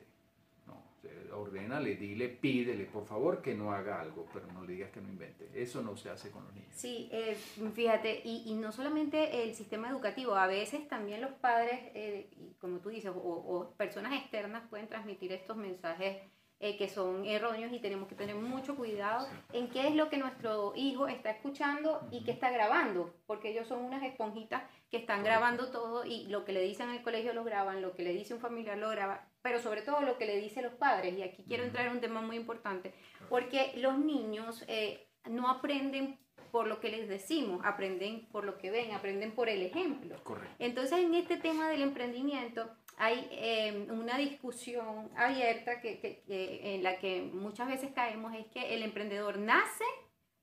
ordénale, 1.33 1.95
dile, 1.95 2.29
pídele, 2.29 2.85
por 2.85 3.05
favor, 3.05 3.41
que 3.41 3.53
no 3.53 3.71
haga 3.71 4.01
algo, 4.01 4.27
pero 4.33 4.47
no 4.47 4.63
le 4.63 4.73
digas 4.73 4.91
que 4.91 5.01
no 5.01 5.09
invente. 5.09 5.49
Eso 5.53 5.81
no 5.81 5.95
se 5.95 6.09
hace 6.09 6.31
con 6.31 6.43
los 6.43 6.53
niños. 6.53 6.73
Sí, 6.73 7.09
eh, 7.11 7.35
fíjate, 7.73 8.21
y, 8.23 8.43
y, 8.45 8.53
no 8.55 8.71
solamente 8.71 9.43
el 9.43 9.55
sistema 9.55 9.89
educativo, 9.89 10.35
a 10.35 10.47
veces 10.47 10.87
también 10.87 11.21
los 11.21 11.31
padres, 11.31 11.79
eh, 11.93 12.29
como 12.59 12.79
tú 12.79 12.89
dices, 12.89 13.11
o, 13.15 13.73
personas 13.77 14.13
externas 14.13 14.63
pueden 14.69 14.87
transmitir 14.87 15.31
estos 15.31 15.57
mensajes 15.57 16.17
eh, 16.61 16.77
que 16.77 16.89
son 16.89 17.25
erróneos 17.25 17.71
y 17.71 17.79
tenemos 17.79 18.09
que 18.09 18.15
tener 18.15 18.35
mucho 18.35 18.75
cuidado 18.75 19.25
en 19.53 19.69
qué 19.69 19.87
es 19.87 19.95
lo 19.95 20.09
que 20.09 20.17
nuestro 20.17 20.73
hijo 20.75 21.07
está 21.07 21.31
escuchando 21.31 22.05
y 22.11 22.25
qué 22.25 22.31
está 22.31 22.51
grabando, 22.51 23.13
porque 23.27 23.51
ellos 23.51 23.67
son 23.67 23.79
unas 23.79 24.03
esponjitas 24.03 24.63
que 24.91 24.97
están 24.97 25.23
grabando 25.23 25.71
todo 25.71 26.03
y 26.03 26.25
lo 26.27 26.43
que 26.43 26.51
le 26.51 26.61
dicen 26.61 26.89
en 26.89 26.95
el 26.95 27.03
colegio 27.03 27.33
lo 27.33 27.45
graban, 27.45 27.81
lo 27.81 27.93
que 27.93 28.03
le 28.03 28.11
dice 28.11 28.33
un 28.33 28.41
familiar 28.41 28.77
lo 28.77 28.89
graba, 28.89 29.28
pero 29.41 29.59
sobre 29.59 29.81
todo 29.81 30.01
lo 30.01 30.17
que 30.17 30.25
le 30.25 30.37
dicen 30.37 30.63
los 30.63 30.73
padres. 30.73 31.17
Y 31.17 31.23
aquí 31.23 31.43
quiero 31.47 31.63
entrar 31.63 31.87
en 31.87 31.93
un 31.93 32.01
tema 32.01 32.21
muy 32.21 32.35
importante, 32.35 32.93
porque 33.29 33.73
los 33.77 33.97
niños 33.97 34.63
eh, 34.67 35.07
no 35.29 35.49
aprenden 35.49 36.19
por 36.51 36.67
lo 36.67 36.79
que 36.79 36.89
les 36.89 37.07
decimos, 37.07 37.61
aprenden 37.63 38.27
por 38.31 38.43
lo 38.43 38.57
que 38.57 38.71
ven, 38.71 38.91
aprenden 38.91 39.33
por 39.33 39.49
el 39.49 39.61
ejemplo. 39.61 40.15
Entonces, 40.57 40.99
en 40.99 41.13
este 41.13 41.37
tema 41.37 41.69
del 41.69 41.83
emprendimiento 41.83 42.69
hay 42.97 43.27
em, 43.31 43.91
una 43.91 44.17
discusión 44.17 45.11
abierta 45.15 45.79
que, 45.79 46.23
en 46.27 46.83
la 46.83 46.97
que 46.97 47.21
muchas 47.21 47.67
veces 47.67 47.91
caemos, 47.93 48.33
es 48.35 48.47
que 48.47 48.73
el 48.73 48.83
emprendedor 48.83 49.37
nace 49.37 49.85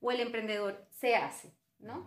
o 0.01 0.13
el 0.13 0.21
emprendedor 0.21 0.87
se 0.91 1.17
hace, 1.17 1.53
¿no? 1.79 2.07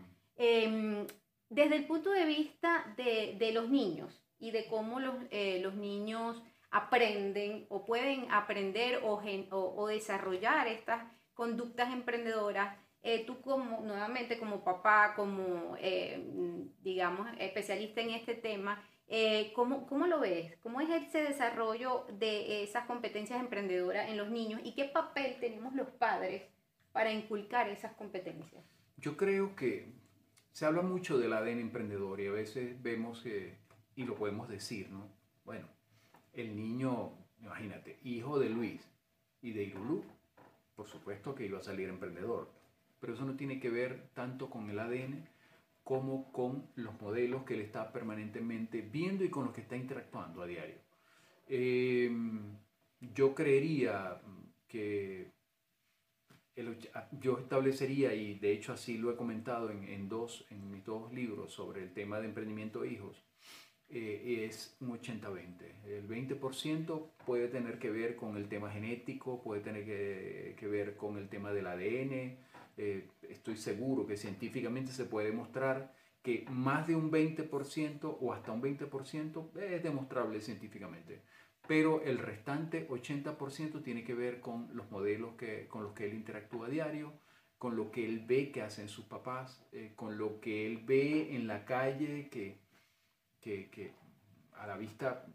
desde 1.50 1.76
el 1.76 1.86
punto 1.86 2.12
de 2.12 2.26
vista 2.26 2.94
de, 2.96 3.36
de 3.38 3.52
los 3.52 3.70
niños 3.70 4.24
y 4.40 4.52
de 4.52 4.68
cómo 4.68 5.00
los, 5.00 5.16
eh, 5.32 5.60
los, 5.62 5.76
niños 5.76 6.42
aprenden 6.72 7.66
o 7.70 7.86
pueden 7.86 8.32
aprender 8.32 9.02
o, 9.04 9.22
o, 9.52 9.88
desarrollar 9.88 10.68
estas 10.68 11.04
conductas 11.34 11.92
emprendedoras, 11.94 12.78
eh, 13.02 13.26
tú 13.26 13.42
como, 13.42 13.82
nuevamente 13.82 14.38
como 14.38 14.64
papá, 14.64 15.14
como, 15.16 15.76
eh, 15.80 16.22
digamos, 16.82 17.28
especialista 17.40 18.02
en 18.02 18.12
este 18.12 18.36
tema, 18.36 18.84
¿cómo, 19.56 19.88
¿cómo, 19.88 20.06
lo 20.06 20.20
ves? 20.20 20.58
¿Cómo 20.62 20.82
es 20.82 20.90
ese 20.90 21.24
desarrollo 21.24 22.06
de 22.12 22.64
esas 22.64 22.86
competencias 22.86 23.40
emprendedoras 23.40 24.10
en 24.10 24.18
los 24.18 24.30
niños 24.30 24.62
y 24.64 24.76
qué 24.76 24.86
papel 24.86 25.38
tenemos 25.40 25.74
los 25.74 25.90
padres 25.90 26.44
para 26.92 27.12
inculcar 27.12 27.70
esas 27.70 27.94
competencias? 27.94 28.64
Yo 28.98 29.16
creo 29.16 29.56
que 29.56 29.94
se 30.52 30.66
habla 30.66 30.82
mucho 30.82 31.18
del 31.18 31.34
ADN 31.34 31.60
emprendedor 31.60 32.20
y 32.20 32.28
a 32.28 32.32
veces 32.32 32.82
vemos 32.82 33.22
que, 33.22 33.58
y 33.96 34.04
lo 34.04 34.16
podemos 34.16 34.50
decir, 34.50 34.90
¿no? 34.90 35.10
Bueno, 35.46 35.68
el 36.34 36.56
niño, 36.56 37.12
imagínate, 37.42 38.00
hijo 38.04 38.40
de 38.40 38.50
Luis 38.50 38.82
y 39.42 39.52
de 39.52 39.64
Irulú, 39.64 40.04
por 40.76 40.88
supuesto 40.88 41.36
que 41.36 41.46
iba 41.46 41.60
a 41.60 41.64
salir 41.64 41.90
emprendedor, 41.90 42.50
pero 43.00 43.14
eso 43.14 43.26
no 43.26 43.36
tiene 43.36 43.60
que 43.60 43.70
ver 43.70 44.10
tanto 44.14 44.50
con 44.50 44.70
el 44.70 44.80
ADN 44.80 45.28
como 45.84 46.32
con 46.32 46.68
los 46.76 47.00
modelos 47.02 47.44
que 47.44 47.56
él 47.56 47.62
está 47.62 47.92
permanentemente 47.92 48.82
viendo 48.82 49.24
y 49.24 49.30
con 49.30 49.46
los 49.46 49.54
que 49.54 49.62
está 49.62 49.76
interactuando 49.76 50.42
a 50.42 50.48
diario. 50.48 50.78
Em, 51.48 52.58
yo 53.16 53.34
creería 53.34 54.22
que 54.68 55.32
Ah, 56.94 57.08
yo 57.22 57.40
establecería, 57.40 58.14
y 58.14 58.36
de 58.36 58.52
hecho 58.52 58.74
así 58.74 58.98
lo 58.98 59.12
he 59.12 59.16
comentado 59.16 59.70
en, 59.70 59.84
en, 59.86 60.10
dos, 60.10 60.46
en 60.50 60.70
mis 60.70 60.84
dos 60.84 61.14
libros 61.14 61.54
sobre 61.54 61.84
el 61.84 61.94
tema 61.94 62.20
de 62.20 62.28
emprendimiento 62.28 62.82
de 62.82 62.92
hijos, 62.92 63.24
eh, 63.90 64.46
es 64.48 64.78
un 64.82 65.00
80-20. 65.00 65.86
El 65.86 66.08
20% 66.08 67.10
puede 67.26 67.48
tener 67.48 67.80
que 67.80 67.90
ver 67.90 68.16
con 68.16 68.38
el 68.38 68.48
tema 68.48 68.72
genético, 68.72 69.42
puede 69.42 69.62
tener 69.62 69.86
que, 69.86 70.56
que 70.58 70.68
ver 70.68 70.96
con 70.96 71.18
el 71.18 71.30
tema 71.30 71.52
del 71.52 71.68
ADN. 71.68 72.38
Eh, 72.78 73.10
estoy 73.30 73.58
seguro 73.58 74.06
que 74.06 74.18
científicamente 74.18 74.92
se 74.92 75.06
puede 75.06 75.28
demostrar 75.28 75.94
que 76.22 76.46
más 76.50 76.88
de 76.88 76.96
un 76.96 77.12
20% 77.12 78.18
o 78.20 78.34
hasta 78.34 78.52
un 78.52 78.62
20% 78.62 79.58
es 79.58 79.84
demostrable 79.84 80.42
científicamente 80.42 81.22
pero 81.70 82.02
el 82.02 82.18
restante 82.18 82.88
80% 82.88 83.84
tiene 83.84 84.04
que 84.04 84.16
ver 84.16 84.40
con 84.40 84.76
los 84.76 84.90
modelos 84.90 85.36
que, 85.36 85.68
con 85.68 85.84
los 85.84 85.94
que 85.94 86.06
él 86.06 86.16
interactúa 86.16 86.66
a 86.66 86.70
diario, 86.72 87.14
con 87.60 87.76
lo 87.76 87.92
que 87.92 88.06
él 88.06 88.26
ve 88.26 88.52
que 88.52 88.64
hacen 88.64 88.90
sus 88.90 89.06
papás, 89.06 89.64
eh, 89.72 89.94
con 89.96 90.18
lo 90.18 90.42
que 90.42 90.66
él 90.66 90.84
ve 90.84 91.36
en 91.36 91.46
la 91.46 91.66
calle, 91.66 92.28
que, 92.32 92.58
que, 93.42 93.70
que 93.70 93.94
a 94.54 94.68
la 94.68 94.78
vista 94.78 95.26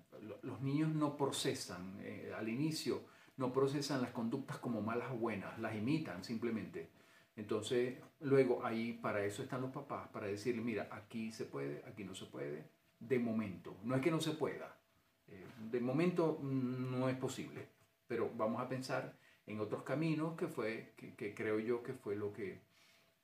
los 0.42 0.61
niños 0.61 0.94
no 0.94 1.16
procesan, 1.16 1.99
eh, 2.02 2.32
al 2.37 2.49
inicio 2.49 3.02
no 3.37 3.52
procesan 3.52 4.00
las 4.00 4.12
conductas 4.12 4.58
como 4.58 4.80
malas 4.80 5.11
o 5.11 5.16
buenas, 5.16 5.58
las 5.58 5.75
imitan 5.75 6.23
simplemente. 6.23 6.90
Entonces, 7.37 7.99
luego 8.20 8.64
ahí 8.64 8.92
para 8.92 9.25
eso 9.25 9.42
están 9.42 9.61
los 9.61 9.73
papás, 9.73 10.08
para 10.08 10.26
decirle, 10.26 10.62
mira, 10.62 10.88
aquí 10.92 11.32
se 11.32 11.44
puede, 11.44 11.82
aquí 11.87 12.04
no 12.04 12.14
se 12.14 12.26
puede, 12.26 12.68
de 13.00 13.18
momento. 13.18 13.76
No 13.82 13.96
es 13.96 14.02
que 14.02 14.11
no 14.11 14.20
se 14.20 14.32
pueda, 14.32 14.78
eh, 15.26 15.44
de 15.70 15.80
momento 15.80 16.38
no 16.42 17.08
es 17.08 17.16
posible, 17.16 17.68
pero 18.06 18.30
vamos 18.37 18.61
a 18.61 18.68
pensar 18.68 19.16
en 19.46 19.61
otros 19.61 19.82
caminos 19.82 20.37
que 20.37 20.46
fue, 20.46 20.94
que, 20.96 21.34
creo 21.34 21.58
yo 21.58 21.82
que 21.82 21.94
fue 21.94 22.14
lo 22.14 22.32
que, 22.32 22.61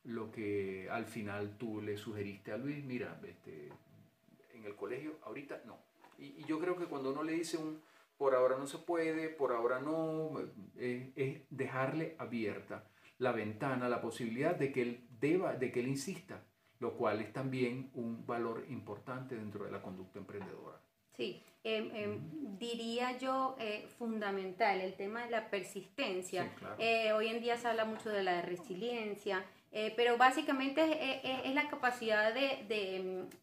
lo 0.04 0.30
que 0.30 0.88
al 0.90 1.04
final 1.04 1.56
tú 1.56 1.80
le 1.80 1.96
sugeriste 1.96 2.52
a 2.52 2.56
Luis, 2.56 2.84
mira, 2.84 3.20
este, 3.24 3.70
en 4.54 4.64
el 4.64 4.74
colegio, 4.76 5.18
ahorita 5.22 5.62
no. 5.66 5.78
Y, 6.18 6.44
yo 6.44 6.58
creo 6.60 6.76
que 6.76 6.84
cuando 6.86 7.10
uno 7.12 7.22
le 7.22 7.32
dice 7.32 7.56
un 7.56 7.80
por 8.16 8.34
ahora 8.34 8.58
no 8.58 8.66
se 8.66 8.76
puede, 8.78 9.30
por 9.30 9.50
ahora 9.52 9.80
no, 9.80 10.32
eh, 10.76 11.10
es 11.16 11.40
dejarle 11.48 12.16
abierta 12.18 12.84
la 13.18 13.32
ventana, 13.32 13.88
la 13.88 14.02
posibilidad 14.02 14.54
de 14.54 14.72
que 14.72 14.82
él 14.82 15.06
deba, 15.20 15.54
de 15.54 15.72
que 15.72 15.80
él 15.80 15.88
insista, 15.88 16.42
lo 16.80 16.96
cual 16.98 17.20
es 17.22 17.32
también 17.32 17.90
un 17.94 18.26
valor 18.26 18.66
importante 18.68 19.34
dentro 19.36 19.64
de 19.64 19.70
la 19.70 19.80
conducta 19.80 20.18
emprendedora. 20.18 20.78
Sí, 21.16 21.42
em, 21.64 21.90
em, 21.94 22.58
diría 22.58 23.16
yo 23.18 23.56
eh, 23.58 23.86
fundamental 23.98 24.80
el 24.82 24.94
tema 24.94 25.24
de 25.24 25.30
la 25.30 25.48
persistencia. 25.50 26.44
Sí, 26.44 26.50
claro. 26.58 26.76
Eh, 26.78 27.12
hoy 27.12 27.28
en 27.28 27.40
día 27.40 27.56
se 27.56 27.68
habla 27.68 27.84
mucho 27.86 28.10
de 28.10 28.22
la 28.22 28.42
resiliencia, 28.42 29.44
eh, 29.72 29.92
pero 29.96 30.16
básicamente 30.18 30.82
es, 30.82 31.20
es- 31.24 31.46
es 31.46 31.54
la 31.54 31.68
capacidad 31.68 32.32
de, 32.34 32.64
de, 32.68 32.96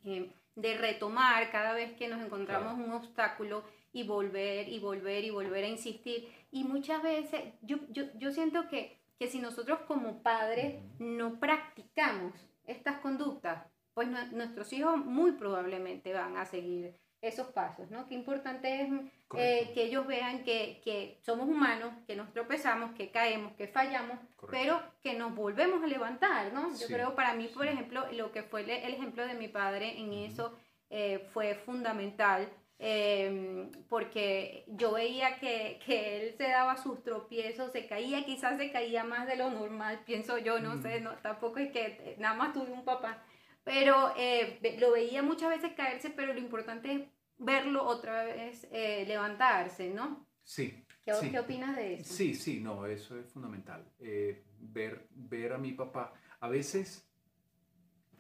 em, 0.06 0.30
de 0.58 0.76
retomar 0.78 1.50
cada 1.52 1.74
vez 1.74 1.94
que 1.94 2.08
nos 2.08 2.20
encontramos 2.20 2.74
Claro. 2.74 2.88
un 2.90 2.94
obstáculo 2.94 3.64
y 3.94 4.04
volver 4.04 4.68
y 4.68 4.80
volver 4.80 5.24
y 5.24 5.30
volver 5.30 5.64
a 5.64 5.68
insistir. 5.68 6.28
Y 6.52 6.64
muchas 6.64 7.02
veces 7.04 7.42
yo, 7.62 7.78
yo, 7.90 8.04
yo 8.16 8.32
siento 8.32 8.68
que, 8.68 8.98
que 9.20 9.28
si 9.28 9.40
nosotros 9.40 9.80
como 9.88 10.22
padres 10.24 10.82
no 11.00 11.40
practicamos 11.40 12.34
estas 12.66 12.98
conductas, 12.98 13.66
pues 13.94 14.08
nue- 14.10 14.32
nuestros 14.32 14.74
hijos 14.74 14.98
muy 14.98 15.34
probablemente 15.34 16.12
van 16.14 16.38
a 16.38 16.46
seguir 16.46 16.96
esos 17.22 17.48
pasos, 17.48 17.90
¿no? 17.90 18.08
Qué 18.08 18.16
importante 18.16 18.82
es 18.82 18.90
eh, 19.36 19.72
que 19.74 19.84
ellos 19.84 20.06
vean 20.08 20.44
que, 20.44 20.82
que 20.84 21.18
somos 21.26 21.48
humanos, 21.50 21.92
que 22.06 22.16
nos 22.16 22.32
tropezamos, 22.32 22.92
que 22.92 23.10
caemos, 23.12 23.54
que 23.56 23.68
fallamos, 23.68 24.18
Correcto. 24.36 24.48
pero 24.50 24.82
que 25.02 25.14
nos 25.16 25.36
volvemos 25.36 25.84
a 25.84 25.88
levantar, 25.88 26.54
¿no? 26.54 26.70
Yo 26.70 26.88
Sí, 26.88 26.94
creo 26.94 27.16
para 27.16 27.34
mí, 27.34 27.48
por 27.48 27.66
ejemplo, 27.68 28.06
lo 28.12 28.32
que 28.32 28.44
fue 28.44 28.62
el, 28.62 28.70
el 28.70 28.94
ejemplo 28.94 29.26
de 29.26 29.34
mi 29.34 29.48
padre 29.48 30.00
en 30.00 30.14
eso 30.14 30.58
eh, 30.90 31.28
fue 31.34 31.56
fundamental. 31.56 32.48
eh, 32.80 33.70
porque 33.90 34.64
yo 34.68 34.92
veía 34.94 35.40
que, 35.40 35.80
que 35.86 36.28
él 36.28 36.36
se 36.38 36.44
daba 36.50 36.78
sus 36.78 37.04
tropiezos, 37.04 37.72
se 37.72 37.88
caía, 37.88 38.24
quizás 38.24 38.58
se 38.60 38.72
caía 38.72 39.04
más 39.04 39.26
de 39.28 39.36
lo 39.36 39.50
normal, 39.50 40.02
pienso 40.06 40.38
yo, 40.38 40.60
no 40.60 40.76
Mm. 40.76 40.82
sé, 40.84 41.02
no, 41.02 41.12
tampoco 41.24 41.58
es 41.60 41.72
que 41.72 41.86
eh, 41.86 42.16
nada 42.20 42.36
más 42.36 42.54
tuve 42.54 42.72
un 42.72 42.86
papá, 42.86 43.24
pero 43.68 44.14
eh, 44.16 44.78
lo 44.80 44.94
veía 44.94 45.22
muchas 45.22 45.50
veces 45.50 45.74
caerse, 45.74 46.10
pero 46.10 46.34
lo 46.34 46.40
importante 46.40 46.90
es 46.94 47.02
verlo 47.38 47.84
otra 47.84 48.24
vez 48.24 48.66
eh, 48.72 49.04
levantarse, 49.06 49.90
¿no? 49.90 50.26
Sí. 50.42 50.86
¿Qué, 51.04 51.14
sí. 51.16 51.32
qué 51.32 51.40
opinas 51.40 51.76
de 51.76 51.96
eso? 51.96 52.14
Sí, 52.14 52.34
sí, 52.34 52.62
no, 52.62 52.86
eso 52.86 53.20
es 53.20 53.28
fundamental. 53.28 53.84
Eh, 54.00 54.46
ver, 54.58 55.10
ver 55.12 55.52
a 55.52 55.58
mi 55.58 55.74
papá. 55.74 56.14
A 56.40 56.48
veces, 56.48 57.06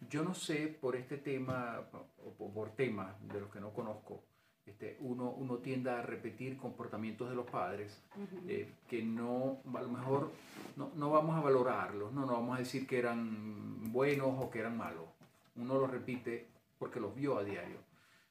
yo 0.09 0.21
no 0.21 0.33
sé, 0.33 0.67
por 0.67 0.97
este 0.97 1.15
tema, 1.15 1.81
o 2.17 2.51
por, 2.51 2.75
temas 2.75 3.15
de 3.29 3.39
los 3.39 3.49
que 3.49 3.61
no 3.61 3.71
conozco, 3.73 4.25
este, 4.65 4.97
uno, 4.99 5.31
uno 5.31 5.59
tiende 5.59 5.91
a 5.91 6.01
repetir 6.01 6.57
comportamientos 6.57 7.29
de 7.29 7.35
los 7.35 7.49
padres 7.49 8.03
eh, 8.49 8.69
que 8.89 9.01
no, 9.01 9.61
a 9.73 9.81
lo 9.81 9.87
mejor 9.87 10.33
no, 10.75 10.91
no 10.95 11.09
vamos 11.09 11.37
a 11.37 11.39
valorarlos, 11.39 12.11
no, 12.11 12.25
no 12.25 12.33
vamos 12.33 12.57
a 12.57 12.59
decir 12.59 12.85
que 12.85 12.99
eran 12.99 13.93
buenos 13.93 14.43
o 14.43 14.49
que 14.49 14.59
eran 14.59 14.75
malos. 14.75 15.16
Uno 15.57 15.79
los 15.79 15.89
repite 15.89 16.47
porque 16.77 16.99
los 16.99 17.15
vio 17.15 17.37
a 17.37 17.43
diario. 17.43 17.77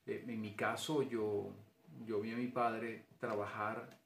Eh, 0.07 0.25
en 0.27 0.41
mi 0.41 0.55
caso, 0.55 1.03
yo, 1.03 1.53
yo 2.07 2.21
vi 2.21 2.33
a 2.33 2.37
mi 2.37 2.49
padre 2.49 3.07
trabajar 3.19 3.99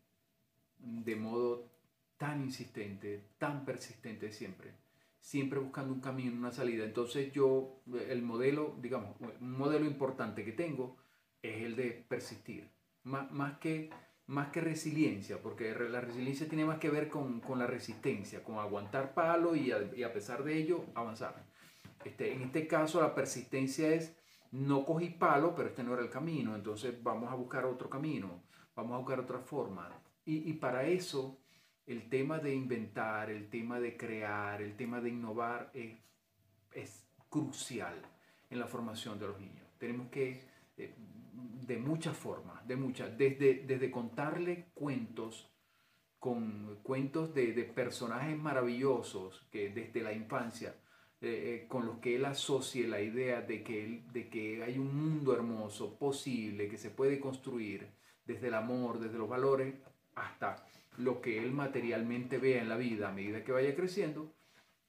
de 0.79 1.17
modo 1.17 1.69
tan 2.17 2.43
insistente, 2.43 3.23
tan 3.39 3.65
persistente 3.65 4.33
siempre, 4.33 4.73
siempre 5.21 5.59
buscando 5.59 5.93
un 5.93 6.01
camino, 6.01 6.37
una 6.37 6.51
salida. 6.51 6.85
Entonces 6.85 7.33
yo, 7.33 7.81
eh, 7.95 8.09
el 8.11 8.23
modelo, 8.23 8.77
digamos, 8.81 9.17
un 9.21 9.53
modelo 9.53 9.85
importante 9.85 10.45
que 10.45 10.53
tengo 10.53 10.97
es 11.43 11.63
el 11.63 11.77
de 11.77 12.05
persistir, 12.09 12.69
más, 13.05 13.59
que, 13.59 13.91
más 14.27 14.49
que 14.49 14.61
resiliencia, 14.61 15.41
porque 15.43 15.75
la 15.75 16.01
resiliencia 16.01 16.49
tiene 16.49 16.67
más 16.67 16.79
que 16.79 16.91
ver 16.91 17.09
con, 17.09 17.41
con 17.41 17.59
la 17.59 17.67
resistencia, 17.67 18.45
con 18.45 18.59
aguantar 18.59 19.15
palo 19.15 19.55
y 19.57 19.73
a 19.73 20.13
pesar 20.13 20.45
de 20.45 20.59
ello 20.59 20.85
avanzar. 20.95 21.50
Este, 22.05 22.33
en 22.33 22.43
este 22.43 22.67
caso 22.67 23.01
la 23.01 23.15
persistencia 23.15 23.89
es, 23.89 24.17
no 24.53 24.85
cogí 24.85 25.11
palo, 25.11 25.55
pero 25.55 25.69
este 25.69 25.85
no 25.85 25.95
era 25.95 26.03
el 26.03 26.11
camino, 26.11 26.55
entonces 26.55 27.01
vamos 27.03 27.31
a 27.31 27.35
buscar 27.35 27.65
otro 27.65 27.89
camino, 27.89 28.43
vamos 28.75 28.95
a 28.95 28.99
buscar 28.99 29.21
otra 29.21 29.39
forma. 29.39 29.91
Y, 30.25 30.51
y 30.51 30.55
para 30.55 30.85
eso 30.85 31.41
el 31.87 32.09
tema 32.09 32.39
de 32.39 32.55
inventar, 32.55 33.31
el 33.31 33.49
tema 33.49 33.81
de 33.81 33.97
crear, 33.97 34.63
el 34.63 34.77
tema 34.77 35.01
de 35.01 35.11
innovar 35.11 35.71
es, 35.75 35.99
es 36.73 37.09
crucial 37.29 38.01
en 38.49 38.59
la 38.59 38.67
formación 38.67 39.19
de 39.19 39.27
los 39.27 39.41
niños. 39.41 39.67
Tenemos 39.79 40.09
que, 40.09 40.45
eh, 40.77 40.95
de 41.67 41.79
muchas 41.79 42.17
formas, 42.17 42.67
de 42.67 42.77
muchas, 42.77 43.17
desde, 43.17 43.65
desde 43.67 43.91
contarle 43.91 44.71
cuentos, 44.75 45.51
con 46.19 46.79
cuentos 46.83 47.35
de, 47.35 47.55
de 47.55 47.65
personajes 47.65 48.37
maravillosos 48.37 49.49
que 49.51 49.71
desde 49.71 50.03
la 50.03 50.13
infancia, 50.13 50.77
eh, 51.23 51.63
eh, 51.63 51.69
con 51.69 51.85
los 51.87 51.99
que 51.99 52.17
él 52.17 52.25
asocie 52.25 52.87
la 52.89 53.01
idea 53.01 53.43
de 53.43 53.63
que, 53.63 53.85
él- 53.85 54.13
de 54.13 54.29
que 54.29 54.63
hay 54.63 54.79
un 54.79 54.95
mundo 54.97 55.35
hermoso, 55.35 55.99
posible, 55.99 56.69
que 56.69 56.79
se 56.79 56.91
puede 56.91 57.21
construir 57.21 57.89
desde 58.25 58.49
el 58.49 58.55
amor, 58.55 58.99
desde 59.01 59.19
los 59.19 59.29
valores, 59.29 59.75
hasta 60.15 60.67
lo 60.97 61.21
que 61.21 61.39
él 61.39 61.53
materialmente 61.53 62.39
vea 62.39 62.63
en 62.63 62.69
la 62.69 62.77
vida 62.77 63.09
a 63.09 63.13
medida 63.13 63.45
que 63.45 63.53
vaya 63.53 63.75
creciendo 63.75 64.35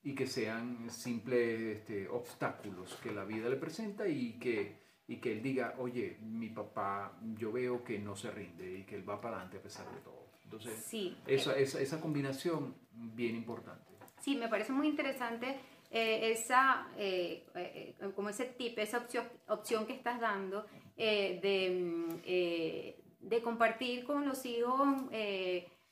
y 0.04 0.16
que 0.16 0.26
sean 0.26 0.90
simples 0.90 1.78
este, 1.78 2.08
obstáculos 2.08 2.96
que 3.04 3.12
la 3.12 3.24
vida 3.24 3.50
le 3.50 3.56
presenta 3.58 4.08
y 4.08 4.40
que, 4.40 4.78
y 5.08 5.18
que 5.18 5.32
él 5.34 5.44
diga, 5.44 5.76
oye, 5.78 6.18
mi 6.22 6.50
papá, 6.50 7.20
yo 7.38 7.52
veo 7.52 7.84
que 7.84 8.00
no 8.00 8.16
se 8.16 8.32
rinde 8.32 8.80
y 8.80 8.84
que 8.84 8.96
él 8.96 9.08
va 9.08 9.20
para 9.22 9.36
adelante 9.36 9.58
a 9.58 9.62
pesar 9.62 9.86
de 9.94 10.00
todo. 10.02 10.28
Entonces, 10.44 10.74
Sí, 10.86 11.16
esa, 11.28 11.56
esa, 11.58 11.80
esa 11.80 12.02
combinación 12.02 12.76
bien 12.92 13.36
importante. 13.36 13.92
Sí, 14.22 14.36
me 14.36 14.48
parece 14.50 14.72
muy 14.74 14.88
interesante 14.88 15.58
eh, 15.94 16.32
esa, 16.32 16.88
eh, 16.98 17.46
eh, 17.56 17.96
como 18.16 18.30
ese 18.30 18.46
tip, 18.46 18.80
esa 18.80 19.00
opción, 19.00 19.28
opción 19.50 19.86
que 19.86 19.94
estás 19.94 20.22
dando 20.22 20.66
eh, 20.96 21.40
de, 21.44 21.70
mm, 21.70 23.28
de 23.28 23.42
compartir 23.42 24.06
con 24.06 24.26
los 24.26 24.46
hijos, 24.46 24.88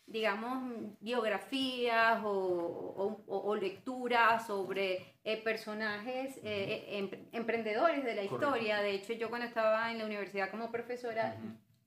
digamos, 0.08 0.74
biografías 1.02 2.22
o, 2.24 3.22
o- 3.28 3.56
lecturas 3.56 4.48
sobre 4.48 5.06
personajes 5.44 6.40
emprendedores 7.32 8.04
de 8.04 8.16
la 8.16 8.24
Correcto. 8.24 8.48
historia. 8.56 8.82
De 8.82 8.92
hecho, 8.96 9.14
yo 9.14 9.30
cuando 9.30 9.46
estaba 9.48 9.92
en 9.92 10.00
la 10.00 10.06
universidad 10.06 10.50
como 10.50 10.72
profesora, 10.72 11.38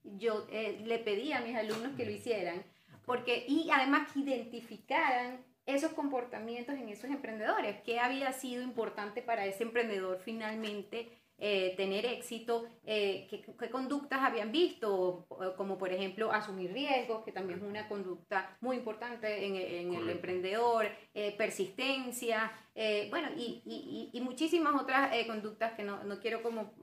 yo 0.03 0.45
le 0.51 0.99
pedí 0.99 1.33
a 1.33 1.41
mis 1.41 1.55
alumnos 1.55 1.93
que 1.97 2.05
lo 2.05 2.11
hicieran, 2.11 2.63
porque, 3.05 3.43
y 3.47 3.69
además 3.71 4.11
que 4.13 4.19
identificaran 4.21 5.43
esos 5.65 5.93
comportamientos 5.93 6.75
en 6.75 6.89
esos 6.89 7.09
emprendedores, 7.09 7.81
qué 7.83 7.99
había 7.99 8.31
sido 8.33 8.61
importante 8.63 9.21
para 9.21 9.45
ese 9.45 9.63
emprendedor 9.63 10.19
finalmente 10.23 11.09
eh, 11.39 11.73
tener 11.75 12.05
éxito, 12.05 12.65
eh, 12.85 13.27
qué, 13.29 13.41
qué 13.41 13.69
conductas 13.69 14.19
habían 14.21 14.51
visto, 14.51 15.25
como 15.57 15.77
por 15.77 15.91
ejemplo 15.91 16.31
asumir 16.31 16.71
riesgos, 16.71 17.23
que 17.25 17.31
también 17.31 17.59
es 17.59 17.65
una 17.65 17.87
conducta 17.89 18.55
muy 18.61 18.77
importante 18.77 19.45
en, 19.45 19.55
en 19.55 19.93
el 19.93 20.09
emprendedor, 20.09 20.87
eh, 21.13 21.35
persistencia, 21.37 22.51
bueno, 23.09 23.29
y, 23.35 24.09
y- 24.13 24.21
muchísimas 24.21 24.79
otras 24.81 25.11
conductas 25.27 25.73
que 25.73 25.83
no, 25.83 26.03
no 26.03 26.19
quiero 26.19 26.41
como 26.41 26.73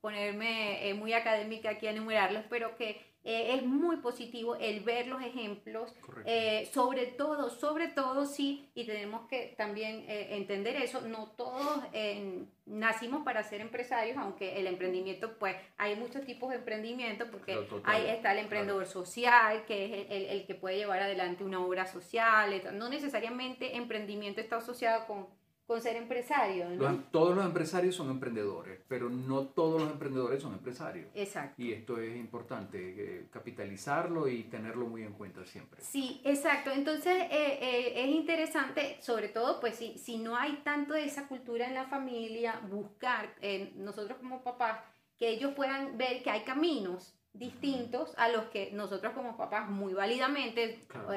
ponerme 0.00 0.94
muy 0.94 1.12
académica 1.12 1.70
aquí 1.70 1.86
a 1.86 1.90
enumerarlas, 1.90 2.44
pero 2.48 2.76
que 2.76 3.00
eh, 3.26 3.54
es 3.56 3.62
muy 3.64 3.96
positivo 3.96 4.54
el 4.56 4.80
ver 4.80 5.08
los 5.08 5.20
ejemplos, 5.22 5.94
eh, 6.24 6.70
sobre 6.72 7.06
todo, 7.06 7.50
sobre 7.50 7.88
todo 7.88 8.24
sí, 8.24 8.70
y 8.74 8.86
tenemos 8.86 9.28
que 9.28 9.54
también 9.58 10.04
eh, 10.08 10.36
entender 10.36 10.76
eso, 10.76 11.00
no 11.02 11.26
todos 11.36 11.80
eh, 11.92 12.44
nacimos 12.66 13.24
para 13.24 13.42
ser 13.42 13.60
empresarios, 13.60 14.16
aunque 14.16 14.58
el 14.58 14.66
emprendimiento, 14.66 15.36
pues 15.38 15.56
hay 15.76 15.96
muchos 15.96 16.24
tipos 16.24 16.50
de 16.50 16.56
emprendimiento, 16.56 17.26
porque 17.30 17.52
Claro, 17.52 17.66
total, 17.66 17.94
ahí 17.94 18.06
está 18.08 18.32
el 18.32 18.38
emprendedor 18.38 18.86
social, 18.86 19.64
que 19.66 19.84
es 19.84 19.92
el, 19.92 20.12
el- 20.12 20.26
el 20.30 20.46
que 20.46 20.54
puede 20.54 20.76
llevar 20.76 21.02
adelante 21.02 21.44
una 21.44 21.60
obra 21.60 21.86
social, 21.86 22.62
no 22.74 22.88
necesariamente 22.88 23.76
emprendimiento 23.76 24.40
está 24.40 24.56
asociado 24.56 25.06
con, 25.06 25.26
con 25.66 25.80
ser 25.82 25.96
empresario, 25.96 26.70
¿no? 26.70 26.76
Los- 26.90 27.10
todos 27.10 27.34
los 27.36 27.44
empresarios 27.44 27.94
son 27.94 28.08
emprendedores, 28.10 28.80
pero 28.86 29.10
no 29.10 29.46
todos 29.46 29.80
los 29.82 29.90
emprendedores 29.90 30.40
son 30.40 30.52
empresarios. 30.52 31.08
Exacto. 31.14 31.60
Y 31.60 31.72
esto 31.72 31.98
es 31.98 32.16
importante, 32.16 32.78
eh, 32.96 33.26
capitalizarlo 33.32 34.28
y 34.28 34.44
tenerlo 34.44 34.86
muy 34.86 35.02
en 35.02 35.12
cuenta 35.14 35.44
siempre. 35.44 35.82
Sí, 35.82 36.20
exacto. 36.24 36.70
Entonces 36.70 37.14
eh, 37.30 37.58
eh, 37.60 37.92
es 38.04 38.08
interesante, 38.08 38.96
sobre 39.00 39.28
todo, 39.28 39.58
pues 39.58 39.74
si, 39.76 39.98
si 39.98 40.18
no 40.18 40.36
hay 40.36 40.60
tanto 40.64 40.94
de 40.94 41.04
esa 41.04 41.26
cultura 41.26 41.66
en 41.66 41.74
la 41.74 41.84
familia, 41.86 42.60
buscar 42.70 43.34
eh, 43.40 43.72
nosotros 43.76 44.18
como 44.18 44.42
papás 44.44 44.78
que 45.18 45.28
ellos 45.30 45.52
puedan 45.54 45.96
ver 45.98 46.22
que 46.22 46.30
hay 46.30 46.42
caminos 46.44 47.14
distintos 47.32 48.14
a 48.16 48.28
los 48.28 48.44
que 48.46 48.70
nosotros 48.72 49.12
como 49.14 49.36
papás 49.36 49.68
muy 49.68 49.92
válidamente 49.94 50.84
Claro. 50.88 51.08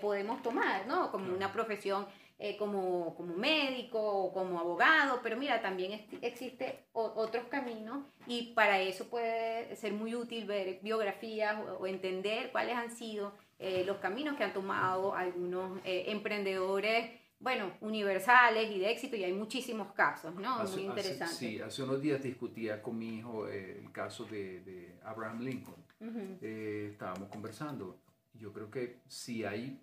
podemos 0.00 0.42
tomar, 0.42 0.86
¿no? 0.86 1.10
Como 1.12 1.24
Claro. 1.24 1.36
una 1.36 1.52
profesión 1.52 2.06
eh, 2.38 2.56
como, 2.56 3.14
como 3.16 3.34
médico 3.34 4.00
o 4.00 4.32
como 4.32 4.60
abogado, 4.60 5.20
pero 5.22 5.36
mira, 5.36 5.60
también 5.60 5.92
es- 5.92 6.22
existe 6.22 6.84
o- 6.92 7.12
otros 7.16 7.44
caminos 7.48 8.04
y 8.26 8.52
para 8.54 8.80
eso 8.80 9.08
puede 9.08 9.74
ser 9.76 9.92
muy 9.92 10.14
útil 10.14 10.46
ver 10.46 10.78
biografías 10.82 11.56
o, 11.58 11.78
o 11.78 11.86
entender 11.86 12.50
cuáles 12.52 12.76
han 12.76 12.90
sido 12.96 13.32
eh, 13.58 13.82
los 13.84 13.96
caminos 13.98 14.36
que 14.36 14.44
han 14.44 14.52
tomado 14.52 15.14
algunos 15.14 15.80
eh, 15.84 16.04
emprendedores 16.08 17.10
bueno, 17.40 17.72
universales 17.80 18.68
y 18.70 18.80
de 18.80 18.90
éxito 18.90 19.14
y 19.14 19.22
hay 19.22 19.32
muchísimos 19.32 19.92
casos, 19.92 20.34
¿no? 20.34 20.56
Hace- 20.56 20.76
Muy 20.80 20.86
hace- 20.88 21.00
interesante. 21.08 21.34
sí, 21.34 21.60
hace 21.60 21.82
unos 21.84 22.00
días 22.02 22.20
discutía 22.22 22.82
con 22.82 22.98
mi 22.98 23.18
hijo 23.18 23.48
eh, 23.48 23.78
el 23.80 23.92
caso 23.92 24.24
de, 24.24 24.60
de 24.62 24.98
Abraham 25.04 25.40
Lincoln. 25.42 25.84
Ujú. 26.00 26.38
Eh, 26.42 26.88
estábamos 26.92 27.28
conversando. 27.28 28.00
Yo 28.34 28.52
creo 28.52 28.70
que 28.70 29.00
si 29.08 29.44
hay 29.44 29.80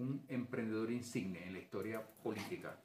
un 0.00 0.24
emprendedor 0.28 0.90
insigne 0.90 1.46
en 1.46 1.52
la 1.52 1.58
historia 1.60 2.02
política 2.22 2.76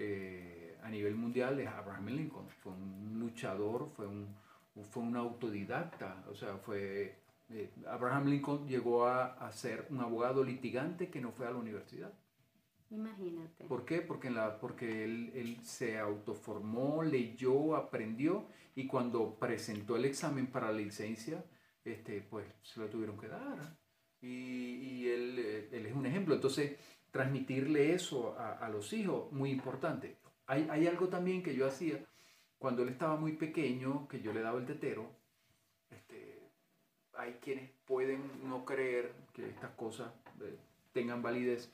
eh, 0.00 0.78
a 0.82 0.88
nivel 0.88 1.16
mundial 1.16 1.58
es 1.58 1.66
Abraham 1.66 2.06
Lincoln. 2.06 2.48
Fue 2.48 2.72
un 2.72 3.18
luchador, 3.18 3.90
fue 3.96 4.06
un, 4.06 4.34
fue 4.90 5.02
un 5.02 5.16
autodidacta. 5.16 6.24
O 6.30 6.34
sea, 6.34 6.56
fue 6.58 7.18
eh, 7.50 7.70
Abraham 7.88 8.28
Lincoln 8.28 8.68
llegó 8.68 9.06
a, 9.06 9.34
a 9.34 9.50
ser 9.50 9.86
un 9.90 10.00
abogado 10.00 10.44
litigante 10.44 11.10
que 11.10 11.20
no 11.20 11.32
fue 11.32 11.48
a 11.48 11.50
la 11.50 11.56
universidad. 11.56 12.12
Imagínate. 12.90 13.64
¿Por 13.64 13.84
qué? 13.84 14.00
Porque, 14.00 14.28
en 14.28 14.36
la, 14.36 14.58
porque 14.60 15.04
él, 15.04 15.32
él 15.34 15.58
se 15.64 15.98
autoformó, 15.98 17.02
leyó, 17.02 17.76
aprendió 17.76 18.46
y 18.76 18.86
cuando 18.86 19.34
presentó 19.34 19.96
el 19.96 20.04
examen 20.04 20.46
para 20.46 20.70
la 20.70 20.78
licencia, 20.78 21.44
este, 21.84 22.22
pues 22.22 22.46
se 22.62 22.80
lo 22.80 22.88
tuvieron 22.88 23.18
que 23.18 23.28
dar. 23.28 23.76
Y, 24.20 25.08
él, 25.08 25.38
eh, 25.38 25.68
él 25.72 25.86
es 25.86 25.94
un 25.94 26.06
ejemplo. 26.06 26.34
Entonces, 26.34 26.76
transmitirle 27.10 27.94
eso 27.94 28.36
a, 28.38 28.52
a 28.52 28.68
los 28.68 28.92
hijos, 28.92 29.32
muy 29.32 29.50
importante. 29.50 30.16
Hay, 30.46 30.66
hay 30.70 30.86
algo 30.86 31.08
también 31.08 31.42
que 31.42 31.54
yo 31.54 31.66
hacía 31.66 32.04
cuando 32.58 32.82
él 32.82 32.88
estaba 32.90 33.16
muy 33.16 33.32
pequeño, 33.32 34.08
que 34.08 34.20
yo 34.20 34.32
le 34.32 34.40
daba 34.40 34.58
el 34.58 34.66
tetero. 34.66 35.10
Este, 35.90 36.38
hay 37.14 37.34
quienes 37.34 37.70
pueden 37.86 38.20
no 38.48 38.64
creer 38.64 39.12
que 39.32 39.48
estas 39.48 39.70
cosas 39.72 40.12
eh, 40.40 40.56
tengan 40.92 41.22
validez. 41.22 41.72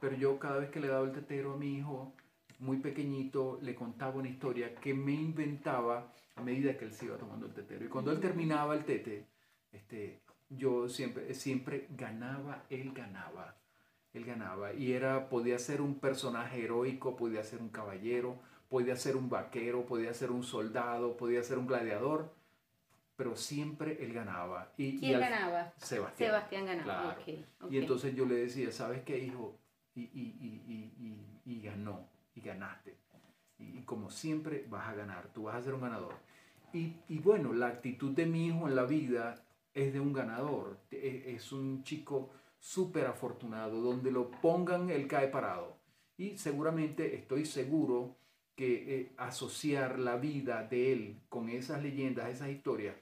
Pero 0.00 0.16
yo 0.16 0.38
cada 0.38 0.58
vez 0.58 0.70
que 0.70 0.80
le 0.80 0.88
daba 0.88 1.06
el 1.06 1.12
tetero 1.12 1.54
a 1.54 1.56
mi 1.56 1.76
hijo, 1.76 2.14
muy 2.58 2.78
pequeñito, 2.78 3.58
le 3.60 3.74
contaba 3.74 4.16
una 4.16 4.28
historia 4.28 4.74
que 4.74 4.94
me 4.94 5.12
inventaba 5.12 6.12
a 6.34 6.42
medida 6.42 6.76
que 6.76 6.86
él 6.86 6.92
se 6.92 7.06
iba 7.06 7.16
tomando 7.16 7.46
el 7.46 7.52
tetero. 7.52 7.84
Y 7.84 7.88
cuando 7.88 8.12
él 8.12 8.20
terminaba 8.20 8.74
el 8.74 8.84
tete, 8.84 9.26
este, 9.72 10.20
yo 10.48 10.88
siempre, 10.88 11.34
siempre 11.34 11.86
ganaba, 11.90 12.64
él 12.70 12.92
ganaba. 12.92 13.56
Él 14.12 14.24
ganaba. 14.24 14.72
Y 14.72 14.92
era, 14.92 15.28
podía 15.28 15.58
ser 15.58 15.80
un 15.82 15.98
personaje 15.98 16.64
heroico, 16.64 17.16
podía 17.16 17.44
ser 17.44 17.60
un 17.60 17.68
caballero, 17.68 18.38
podía 18.68 18.96
ser 18.96 19.16
un 19.16 19.28
vaquero, 19.28 19.84
podía 19.86 20.14
ser 20.14 20.30
un 20.30 20.42
soldado, 20.42 21.16
podía 21.16 21.42
ser 21.42 21.58
un 21.58 21.66
gladiador, 21.66 22.34
pero 23.16 23.36
siempre 23.36 24.02
él 24.04 24.12
ganaba. 24.12 24.72
Y, 24.78 24.84
y 24.96 24.98
¿Quién 25.00 25.14
al- 25.16 25.20
ganaba? 25.20 25.72
Sebastián. 25.78 26.30
Sebastián 26.30 26.66
ganaba. 26.66 27.14
Claro. 27.16 27.70
Y 27.70 27.78
entonces 27.78 28.14
yo 28.14 28.24
le 28.26 28.36
decía, 28.36 28.72
¿sabes 28.72 29.02
qué, 29.02 29.18
hijo? 29.18 29.58
Y, 29.94 30.02
y, 30.02 31.40
y, 31.44 31.60
ganó, 31.62 32.08
y 32.34 32.40
ganaste. 32.40 32.96
Y, 33.58 33.78
y 33.78 33.82
como 33.84 34.10
siempre 34.10 34.66
vas 34.68 34.88
a 34.88 34.94
ganar, 34.94 35.28
tú 35.32 35.44
vas 35.44 35.56
a 35.56 35.62
ser 35.62 35.74
un 35.74 35.80
ganador. 35.80 36.14
Y, 36.72 36.94
y 37.08 37.18
bueno, 37.18 37.52
la 37.54 37.68
actitud 37.68 38.12
de 38.14 38.26
mi 38.26 38.48
hijo 38.48 38.68
en 38.68 38.76
la 38.76 38.84
vida 38.84 39.42
es 39.76 39.92
de 39.92 40.00
un 40.00 40.12
ganador. 40.12 40.80
E- 40.90 41.34
Es 41.36 41.52
un 41.52 41.84
chico 41.84 42.30
súper 42.58 43.06
afortunado, 43.06 43.80
donde 43.82 44.10
lo 44.10 44.30
pongan, 44.30 44.90
él 44.90 45.06
cae 45.08 45.28
parado. 45.28 45.78
Y 46.16 46.38
seguramente, 46.38 47.14
estoy 47.16 47.44
seguro 47.46 48.16
que 48.56 48.70
eh, 49.00 49.12
asociar 49.18 49.98
la 49.98 50.16
vida 50.16 50.64
de 50.64 50.92
él 50.92 51.20
con 51.28 51.48
esas 51.50 51.82
leyendas, 51.82 52.30
esas 52.30 52.48
historias, 52.50 52.96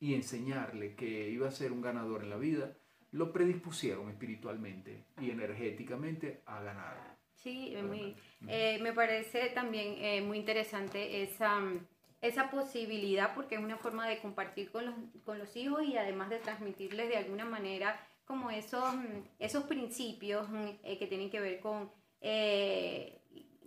y 0.00 0.14
enseñarle 0.14 0.94
que 0.96 1.30
iba 1.30 1.48
a 1.48 1.52
ser 1.52 1.72
un 1.72 1.80
ganador 1.82 2.22
en 2.24 2.30
la 2.30 2.36
vida, 2.36 2.76
lo 3.12 3.32
predispusieron 3.32 4.08
espiritualmente 4.10 5.04
y 5.20 5.30
energéticamente 5.30 6.42
a 6.46 6.62
ganar. 6.62 7.18
Sí, 7.34 7.74
muy, 7.88 8.16
eh, 8.46 8.78
me 8.80 8.92
parece 8.92 9.50
también 9.50 9.96
eh, 9.98 10.20
muy 10.20 10.38
interesante 10.38 11.22
esa, 11.22 11.58
mm, 11.60 11.86
esa 12.22 12.50
posibilidad 12.50 13.34
porque 13.34 13.56
es 13.56 13.60
una 13.60 13.76
forma 13.76 14.08
de 14.08 14.20
compartir 14.20 14.70
con 14.70 14.86
los, 14.86 14.94
con 15.24 15.38
los 15.38 15.54
hijos 15.56 15.82
y 15.82 15.98
además 15.98 16.30
de 16.30 16.38
transmitirles 16.38 17.08
de 17.08 17.16
alguna 17.16 17.44
manera 17.44 18.00
como 18.24 18.50
esos, 18.50 18.94
mm, 18.94 19.26
esos 19.40 19.64
principios 19.64 20.48
mm, 20.48 20.68
eh, 20.84 20.98
que 20.98 21.06
tienen 21.08 21.30
que 21.30 21.40
ver 21.40 21.60
con, 21.60 21.90
eh, 22.20 23.20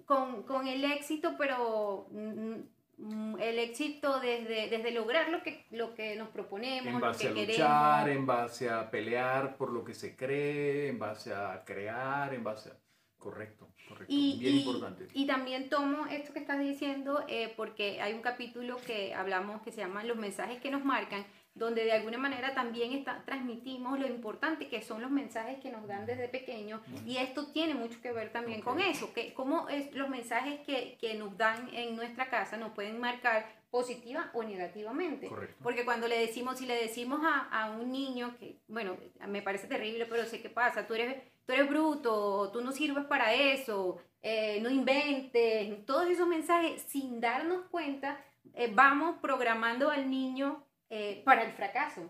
con, 0.06 0.44
con 0.44 0.68
el 0.68 0.84
éxito, 0.86 1.36
pero 1.38 2.08
mm, 2.12 3.40
el 3.40 3.60
éxito 3.60 4.20
desde, 4.22 4.70
desde 4.70 4.92
lograr 4.92 5.30
lo 5.30 5.44
que, 5.44 5.66
lo 5.72 5.94
que 5.94 6.16
nos 6.16 6.30
proponemos, 6.30 6.88
En 6.88 7.00
base 7.02 7.30
lo 7.30 7.32
a 7.32 7.44
luchar, 7.44 8.06
queremos. 8.06 8.22
en 8.22 8.26
base 8.26 8.70
a 8.70 8.90
pelear 8.90 9.58
por 9.58 9.72
lo 9.72 9.84
que 9.84 9.94
se 9.94 10.16
cree, 10.16 10.88
en 10.88 10.98
base 10.98 11.34
a 11.34 11.64
crear, 11.66 12.34
en 12.34 12.44
base 12.44 12.70
a... 12.70 12.85
Correcto, 13.26 13.68
correcto. 13.90 14.06
Y, 14.14 14.38
Bien 14.40 14.56
y- 14.56 14.60
importante. 14.60 15.08
y 15.14 15.26
también 15.26 15.68
tomo 15.68 16.06
esto 16.06 16.32
que 16.32 16.40
estás 16.40 16.60
diciendo 16.60 17.24
eh, 17.28 17.52
porque 17.58 18.00
hay 18.02 18.14
un 18.14 18.22
capítulo 18.22 18.78
que 18.86 19.16
hablamos 19.16 19.64
que 19.64 19.72
se 19.72 19.82
llama 19.82 20.04
Los 20.04 20.18
mensajes 20.18 20.62
que 20.62 20.70
nos 20.70 20.86
marcan, 20.86 21.26
donde 21.56 21.86
de 21.86 21.94
alguna 21.94 22.20
manera 22.20 22.54
también 22.54 22.92
está, 22.94 23.24
transmitimos 23.26 23.98
lo 24.00 24.06
importante 24.08 24.68
que 24.68 24.84
son 24.84 25.02
los 25.02 25.10
mensajes 25.10 25.58
que 25.60 25.72
nos 25.72 25.88
dan 25.88 26.06
desde 26.06 26.28
pequeños 26.28 26.82
y 27.08 27.18
esto 27.18 27.48
tiene 27.52 27.74
mucho 27.74 28.00
que 28.02 28.12
ver 28.12 28.32
también 28.32 28.62
con 28.62 28.80
eso, 28.80 29.12
que 29.14 29.34
cómo 29.34 29.68
es, 29.70 29.92
los 29.96 30.08
mensajes 30.10 30.60
que, 30.68 30.98
que 31.02 31.16
nos 31.16 31.36
dan 31.38 31.70
en 31.74 31.96
nuestra 31.96 32.30
casa 32.30 32.58
nos 32.58 32.74
pueden 32.74 33.00
marcar 33.00 33.48
positiva 33.72 34.30
o 34.34 34.44
negativamente. 34.44 35.28
Correcto. 35.28 35.56
Porque 35.64 35.84
cuando 35.84 36.08
le 36.08 36.20
decimos, 36.20 36.60
si 36.60 36.66
le 36.66 36.76
decimos 36.76 37.22
a, 37.24 37.40
a 37.50 37.72
un 37.72 37.92
niño 37.92 38.36
que, 38.40 38.60
bueno, 38.68 38.96
me 39.28 39.42
parece 39.42 39.68
terrible, 39.68 40.06
pero 40.06 40.26
sé 40.26 40.42
qué 40.42 40.50
pasa, 40.50 40.86
tú 40.88 40.94
eres, 40.94 41.16
tú 41.46 41.54
eres 41.54 41.70
bruto, 41.70 42.50
tú 42.52 42.62
no 42.62 42.72
sirves 42.72 43.06
para 43.06 43.34
eso, 43.34 43.98
eh, 44.22 44.60
no 44.62 44.70
inventes, 44.70 45.86
todos 45.86 46.08
esos 46.08 46.28
mensajes, 46.28 46.82
sin 46.84 47.22
darnos 47.22 47.66
cuenta, 47.70 48.20
eh, 48.54 48.72
vamos 48.74 49.18
programando 49.22 49.90
al 49.90 50.10
niño 50.10 50.64
eh, 50.90 51.22
para 51.26 51.44
el 51.44 51.54
fracaso. 51.54 52.02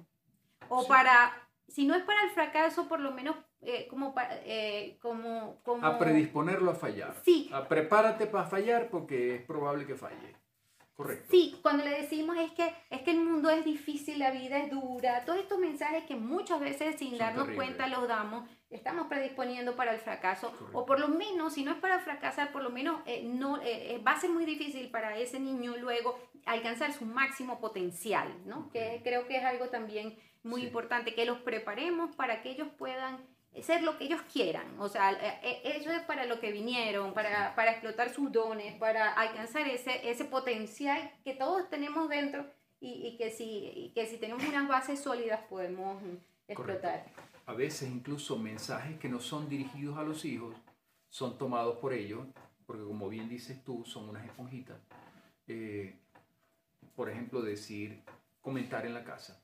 O 0.69 0.81
Sí. 0.81 0.89
para, 0.89 1.33
si 1.67 1.85
no 1.85 1.95
es 1.95 2.03
para 2.03 2.23
el 2.23 2.31
fracaso, 2.31 2.87
por 2.87 2.99
lo 2.99 3.11
menos 3.11 3.35
como, 3.89 4.13
para, 4.13 4.39
como, 5.01 5.59
como... 5.63 5.87
A 5.87 5.97
predisponerlo 5.97 6.69
a 6.71 6.75
fallar. 6.75 7.15
Sí. 7.23 7.49
A 7.51 7.67
prepárate 7.67 8.27
para 8.27 8.45
fallar 8.47 8.89
porque 8.89 9.35
es 9.35 9.41
probable 9.41 9.87
que 9.87 9.95
falle. 9.95 10.35
Correcto. 10.95 11.27
Sí, 11.29 11.57
cuando 11.61 11.83
le 11.83 11.91
decimos 12.01 12.37
es 12.37 12.51
que, 12.53 12.73
es 12.89 13.01
que 13.01 13.11
el 13.11 13.19
mundo 13.19 13.49
es 13.49 13.65
difícil, 13.65 14.17
la 14.17 14.31
vida 14.31 14.57
es 14.59 14.71
dura, 14.71 15.25
todos 15.25 15.39
estos 15.39 15.59
mensajes 15.59 16.05
que 16.05 16.15
muchas 16.15 16.61
veces 16.61 16.95
sin 16.97 17.09
Son 17.09 17.17
darnos 17.19 17.45
terribles. 17.47 17.75
cuenta 17.75 17.87
los 17.87 18.07
damos, 18.07 18.49
estamos 18.69 19.07
predisponiendo 19.07 19.75
para 19.75 19.91
el 19.91 19.99
fracaso, 19.99 20.51
Correcto. 20.51 20.77
o 20.79 20.85
por 20.85 20.99
lo 21.01 21.09
menos, 21.09 21.53
si 21.53 21.63
no 21.65 21.71
es 21.71 21.77
para 21.79 21.99
fracasar, 21.99 22.53
por 22.53 22.63
lo 22.63 22.69
menos 22.69 23.01
eh, 23.05 23.23
no, 23.25 23.57
eh, 23.61 23.95
eh, 23.95 24.01
va 24.07 24.13
a 24.13 24.19
ser 24.21 24.29
muy 24.29 24.45
difícil 24.45 24.89
para 24.89 25.17
ese 25.17 25.37
niño 25.39 25.75
luego 25.77 26.17
alcanzar 26.45 26.93
su 26.93 27.05
máximo 27.05 27.59
potencial, 27.59 28.29
¿no? 28.45 28.69
Que 28.71 29.01
creo 29.03 29.27
que 29.27 29.35
es 29.37 29.43
algo 29.43 29.67
también 29.67 30.17
muy 30.43 30.61
Sí. 30.61 30.67
importante, 30.67 31.13
que 31.13 31.25
los 31.25 31.39
preparemos 31.39 32.15
para 32.15 32.41
que 32.41 32.51
ellos 32.51 32.69
puedan 32.77 33.17
ser 33.63 33.83
lo 33.83 33.97
que 33.97 34.05
ellos 34.05 34.21
quieran, 34.31 34.79
o 34.79 34.89
sea, 34.89 35.11
eh, 35.13 35.39
eh, 35.43 35.61
eso 35.77 35.91
es 35.91 36.01
para 36.01 36.25
lo 36.25 36.39
que 36.39 36.51
vinieron, 36.51 37.13
para, 37.13 37.55
para 37.55 37.71
explotar 37.71 38.09
sus 38.09 38.31
dones, 38.31 38.75
para 38.75 39.13
alcanzar 39.13 39.67
ese, 39.67 40.09
ese 40.09 40.25
potencial 40.25 41.11
que 41.23 41.33
todos 41.33 41.69
tenemos 41.69 42.09
dentro 42.09 42.45
y, 42.79 43.07
y 43.07 43.17
que, 43.17 43.31
si, 43.31 43.71
y 43.75 43.91
que 43.93 44.05
si 44.05 44.17
tenemos 44.17 44.43
unas 44.45 44.67
bases 44.67 44.99
sólidas 44.99 45.41
podemos 45.49 46.01
mm, 46.01 46.15
explotar. 46.47 47.05
A 47.45 47.53
veces 47.53 47.89
incluso 47.89 48.37
mensajes 48.37 48.97
que 48.99 49.07
no 49.07 49.19
son 49.19 49.47
dirigidos 49.47 49.97
a 49.97 50.03
los 50.03 50.25
hijos 50.25 50.55
son 51.09 51.37
tomados 51.37 51.77
por 51.77 51.93
ellos, 51.93 52.25
porque 52.65 52.83
como 52.83 53.07
bien 53.07 53.29
dices 53.29 53.63
tú, 53.63 53.85
son 53.85 54.09
unas 54.09 54.25
esponjitas. 54.25 54.77
Eh, 55.47 55.95
por 56.95 57.09
ejemplo, 57.09 57.41
decir, 57.41 58.01
comentar 58.41 58.85
en 58.85 58.93
la 58.93 59.03
casa, 59.03 59.41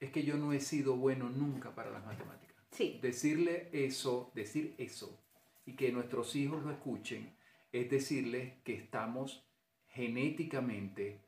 es 0.00 0.10
que 0.10 0.22
yo 0.22 0.36
no 0.36 0.52
he 0.52 0.60
sido 0.60 0.96
bueno 0.96 1.28
nunca 1.28 1.74
para 1.74 1.90
las 1.90 2.04
matemáticas. 2.04 2.43
Sí, 2.74 2.98
Decirle 3.00 3.68
eso, 3.72 4.32
decir 4.34 4.74
eso, 4.78 5.16
y 5.64 5.76
que 5.76 5.92
nuestros 5.92 6.34
hijos 6.34 6.64
lo 6.64 6.72
escuchen, 6.72 7.32
es 7.70 7.88
decirles 7.88 8.54
que 8.64 8.74
estamos 8.74 9.46
genéticamente, 9.86 11.20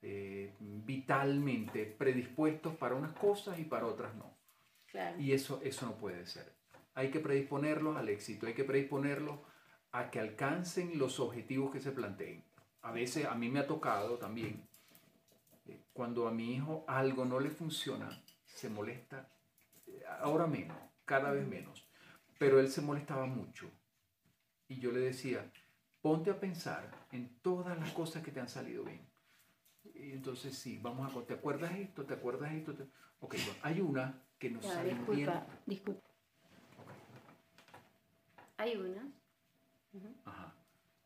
eh, 0.00 0.54
vitalmente 0.60 1.86
predispuestos 1.86 2.76
para 2.76 2.94
unas 2.94 3.12
cosas 3.14 3.58
y 3.58 3.64
para 3.64 3.86
otras 3.86 4.14
no. 4.14 4.32
claro. 4.86 5.20
Y 5.20 5.32
eso, 5.32 5.60
eso 5.64 5.86
no 5.86 5.96
puede 5.96 6.24
ser. 6.24 6.52
Hay 6.94 7.10
que 7.10 7.18
predisponerlos 7.18 7.96
al 7.96 8.08
éxito, 8.08 8.46
hay 8.46 8.54
que 8.54 8.62
predisponerlos 8.62 9.40
a 9.90 10.08
que 10.08 10.20
alcancen 10.20 10.98
los 10.98 11.18
objetivos 11.18 11.72
que 11.72 11.80
se 11.80 11.90
planteen. 11.90 12.44
A 12.82 12.92
veces 12.92 13.26
a 13.26 13.34
mí 13.34 13.48
me 13.48 13.58
ha 13.58 13.66
tocado 13.66 14.18
también, 14.18 14.68
eh, 15.66 15.80
cuando 15.92 16.28
a 16.28 16.30
mi 16.30 16.54
hijo 16.54 16.84
algo 16.86 17.24
no 17.24 17.40
le 17.40 17.50
funciona, 17.50 18.22
se 18.44 18.68
molesta, 18.68 19.28
eh, 19.88 20.02
ahora 20.20 20.46
menos, 20.46 20.91
cada 21.12 21.30
vez 21.30 21.46
menos, 21.46 21.86
pero 22.38 22.58
él 22.58 22.68
se 22.68 22.80
molestaba 22.80 23.26
mucho. 23.26 23.70
Y 24.66 24.80
yo 24.80 24.90
le 24.92 25.00
decía, 25.00 25.52
ponte 26.00 26.30
a 26.30 26.40
pensar 26.40 26.90
en 27.12 27.38
todas 27.42 27.78
las 27.78 27.92
cosas 27.92 28.22
que 28.22 28.30
te 28.30 28.40
han 28.40 28.48
salido 28.48 28.82
bien. 28.82 29.06
Y 29.94 30.12
entonces 30.12 30.56
sí, 30.56 30.78
vamos 30.80 31.14
a, 31.14 31.26
¿te 31.26 31.34
acuerdas 31.34 31.72
esto? 31.74 32.06
¿Te 32.06 32.14
acuerdas 32.14 32.50
esto? 32.54 32.74
Te- 32.74 32.88
Ok, 33.20 33.34
bueno, 33.34 33.60
hay 33.62 33.80
una 33.82 34.22
que 34.38 34.48
nos 34.48 34.64
Ya, 34.64 34.70
sale 34.70 34.88
bien. 34.94 34.96
disculpa, 35.00 35.46
disculpa. 35.66 36.08
Hay 38.56 38.76
unas. 38.76 39.04
Ajá. 40.24 40.54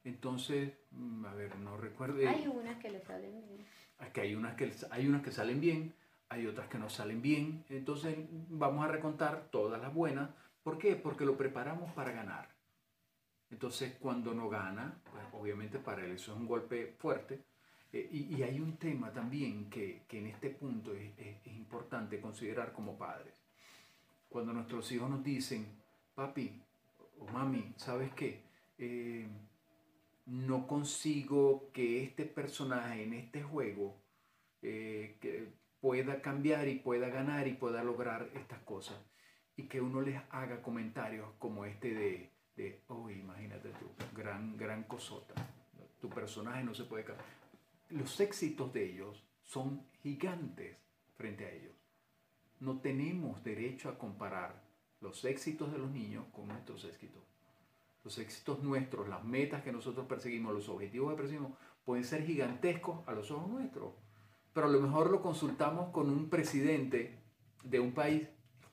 Entonces, 0.04 0.72
mm, 0.92 1.26
a 1.26 1.34
ver, 1.34 1.56
no 1.58 1.76
recuerdo. 1.76 2.18
Hay 2.28 2.46
unas 2.46 2.78
que 2.80 2.90
le 2.90 3.00
salen 3.00 3.44
bien. 3.48 3.66
que 4.12 4.20
hay 4.20 4.36
unas 4.36 4.54
que, 4.54 4.72
hay 4.92 5.08
unas 5.08 5.22
que 5.22 5.32
salen 5.32 5.60
bien, 5.60 5.92
hay 6.28 6.46
otras 6.46 6.68
que 6.68 6.78
no 6.78 6.88
salen 6.88 7.22
bien. 7.22 7.64
Entonces, 7.68 8.16
vamos 8.48 8.84
a 8.84 8.88
recontar 8.88 9.48
todas 9.50 9.80
las 9.80 9.92
buenas. 9.92 10.30
¿Por 10.62 10.78
qué? 10.78 10.96
Porque 10.96 11.24
lo 11.24 11.36
preparamos 11.36 11.92
para 11.92 12.12
ganar. 12.12 12.48
Entonces, 13.50 13.94
cuando 14.00 14.34
no 14.34 14.48
gana, 14.48 15.00
pues 15.10 15.22
obviamente 15.32 15.78
para 15.78 16.04
él 16.04 16.12
eso 16.12 16.32
es 16.32 16.38
un 16.38 16.46
golpe 16.46 16.94
fuerte. 16.98 17.44
Eh, 17.92 18.08
y, 18.10 18.42
hay 18.42 18.60
un 18.60 18.76
tema 18.76 19.12
también 19.12 19.70
que, 19.70 20.04
en 20.10 20.26
este 20.26 20.50
punto 20.50 20.92
es, 20.92 21.46
importante 21.46 22.20
considerar 22.20 22.72
como 22.72 22.98
padres. 22.98 23.34
Cuando 24.28 24.52
nuestros 24.52 24.90
hijos 24.92 25.08
nos 25.08 25.22
dicen, 25.22 25.66
papi 26.14 26.60
o 27.20 27.26
mami, 27.28 27.72
¿sabes 27.76 28.12
qué? 28.14 28.42
Eh, 28.78 29.26
no 30.26 30.66
consigo 30.66 31.70
que 31.72 32.02
este 32.02 32.24
personaje 32.24 33.04
en 33.04 33.14
este 33.14 33.42
juego 33.42 33.94
eh, 34.62 35.16
que 35.20 35.25
pueda 35.87 36.20
cambiar 36.20 36.66
y 36.66 36.81
pueda 36.81 37.11
ganar 37.11 37.46
y 37.46 37.53
pueda 37.53 37.85
lograr 37.85 38.29
estas 38.35 38.59
cosas. 38.64 38.96
Y 39.55 39.68
que 39.68 39.81
uno 39.81 40.01
les 40.01 40.20
haga 40.31 40.61
comentarios 40.61 41.29
como 41.38 41.64
este 41.64 41.94
de, 41.94 42.33
de 42.57 42.83
oh, 42.88 43.09
imagínate 43.09 43.68
tú, 43.79 43.92
gran, 44.12 44.57
gran 44.57 44.83
cosota. 44.83 45.35
Tu 46.01 46.11
personaje 46.11 46.64
no 46.64 46.75
se 46.75 46.87
puede 46.87 47.05
cambiar. 47.05 47.29
Los 47.90 48.18
éxitos 48.18 48.72
de 48.72 48.85
ellos 48.85 49.25
son 49.44 49.87
gigantes 50.03 50.77
frente 51.16 51.46
a 51.46 51.53
ellos. 51.53 51.77
No 52.59 52.81
tenemos 52.81 53.44
derecho 53.44 53.88
a 53.88 53.96
comparar 53.96 54.61
los 55.01 55.25
éxitos 55.25 55.70
de 55.70 55.79
los 55.79 55.92
niños 55.92 56.25
con 56.33 56.49
nuestros 56.49 56.85
éxitos 56.85 57.22
los 58.03 58.18
éxitos 58.18 58.62
nuestros, 58.62 59.09
las 59.09 59.25
metas 59.25 59.64
que 59.64 59.72
nosotros 59.72 60.07
perseguimos, 60.07 60.55
los 60.55 60.68
objetivos 60.68 61.11
que 61.11 61.16
perseguimos, 61.16 61.59
pueden 61.85 62.05
ser 62.05 62.25
gigantescos 62.25 63.01
a 63.09 63.12
los 63.12 63.33
ojos 63.33 63.49
nuestros. 63.49 63.94
Pero 64.56 64.68
a 64.68 64.70
lo 64.70 64.80
mejor 64.80 65.10
lo 65.10 65.20
consultamos 65.20 65.90
con 65.90 66.08
un 66.08 66.30
presidente 66.30 67.18
de 67.62 67.78
un 67.78 67.92
país 67.92 68.26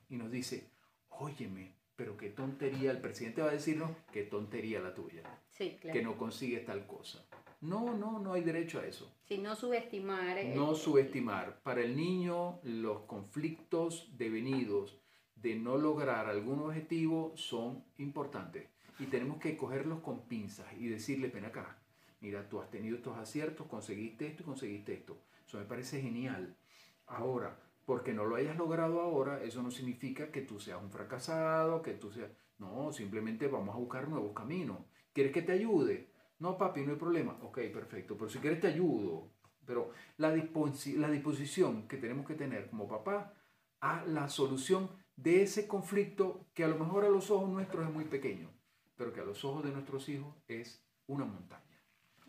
y 0.09 0.15
nos 0.15 0.31
dice, 0.31 0.69
óyeme, 1.09 1.73
pero 1.97 2.15
qué 2.15 2.29
tontería, 2.29 2.89
el 2.89 3.01
presidente 3.01 3.41
va 3.41 3.49
a 3.49 3.51
decirnos, 3.51 3.91
qué 4.13 4.23
tontería 4.23 4.79
la 4.79 4.93
tuya, 4.93 5.23
sí, 5.49 5.77
claro. 5.81 5.93
que 5.93 6.01
no 6.01 6.17
consigues 6.17 6.65
tal 6.65 6.87
cosa. 6.87 7.25
No, 7.59 7.93
no, 7.97 8.19
no 8.19 8.31
hay 8.31 8.43
derecho 8.43 8.79
a 8.79 8.85
eso. 8.85 9.13
Si 9.27 9.39
no 9.39 9.57
subestimar. 9.57 10.37
Eh, 10.37 10.53
no 10.55 10.73
subestimar. 10.73 11.59
Para 11.63 11.81
el 11.81 11.97
niño, 11.97 12.61
los 12.63 13.01
conflictos 13.01 14.09
devenidos 14.17 14.97
de 15.35 15.57
no 15.57 15.77
lograr 15.77 16.27
algún 16.27 16.61
objetivo 16.61 17.33
son 17.35 17.83
importantes 17.97 18.69
y 18.99 19.07
tenemos 19.07 19.37
que 19.37 19.57
cogerlos 19.57 19.99
con 19.99 20.29
pinzas 20.29 20.67
y 20.79 20.87
decirle, 20.87 21.27
ven 21.27 21.43
acá, 21.43 21.77
mira, 22.21 22.47
tú 22.47 22.61
has 22.61 22.71
tenido 22.71 22.95
estos 22.95 23.17
aciertos, 23.17 23.67
conseguiste 23.67 24.27
esto 24.27 24.43
y 24.43 24.45
conseguiste 24.45 24.93
esto. 24.93 25.17
Eso 25.53 25.59
me 25.59 25.65
parece 25.65 26.01
genial. 26.01 26.57
Ahora, 27.05 27.59
porque 27.85 28.11
no 28.11 28.25
lo 28.25 28.37
hayas 28.37 28.57
logrado 28.57 28.99
ahora, 29.01 29.43
eso 29.43 29.61
no 29.61 29.69
significa 29.69 30.31
que 30.31 30.41
tú 30.41 30.59
seas 30.59 30.81
un 30.81 30.89
fracasado, 30.89 31.83
que 31.83 31.93
tú 31.93 32.11
seas... 32.11 32.31
No, 32.57 32.91
simplemente 32.91 33.47
vamos 33.47 33.75
a 33.75 33.77
buscar 33.77 34.07
nuevos 34.07 34.33
caminos. 34.33 34.79
¿Quieres 35.13 35.31
que 35.31 35.43
te 35.43 35.51
ayude? 35.51 36.09
No, 36.39 36.57
papi, 36.57 36.81
no 36.81 36.93
hay 36.93 36.97
problema. 36.97 37.37
Ok, 37.43 37.59
perfecto. 37.71 38.17
Pero 38.17 38.31
si 38.31 38.39
quieres 38.39 38.61
te 38.61 38.67
ayudo. 38.67 39.29
Pero 39.63 39.91
la, 40.17 40.29
la 40.29 41.11
disposición 41.11 41.87
que 41.87 41.97
tenemos 41.97 42.25
que 42.25 42.33
tener 42.33 42.71
como 42.71 42.87
papá 42.87 43.35
a 43.79 44.03
la 44.07 44.29
solución 44.29 44.89
de 45.15 45.43
ese 45.43 45.67
conflicto 45.67 46.47
que 46.55 46.63
a 46.63 46.67
lo 46.67 46.79
mejor 46.79 47.05
a 47.05 47.09
los 47.09 47.29
ojos 47.29 47.47
nuestros 47.47 47.85
es 47.85 47.93
muy 47.93 48.05
pequeño 48.05 48.49
pero 48.95 49.13
que 49.13 49.21
a 49.21 49.25
los 49.25 49.43
ojos 49.43 49.63
de 49.63 49.71
nuestros 49.71 50.07
hijos 50.09 50.35
es 50.47 50.83
una 51.07 51.25
montaña. 51.25 51.72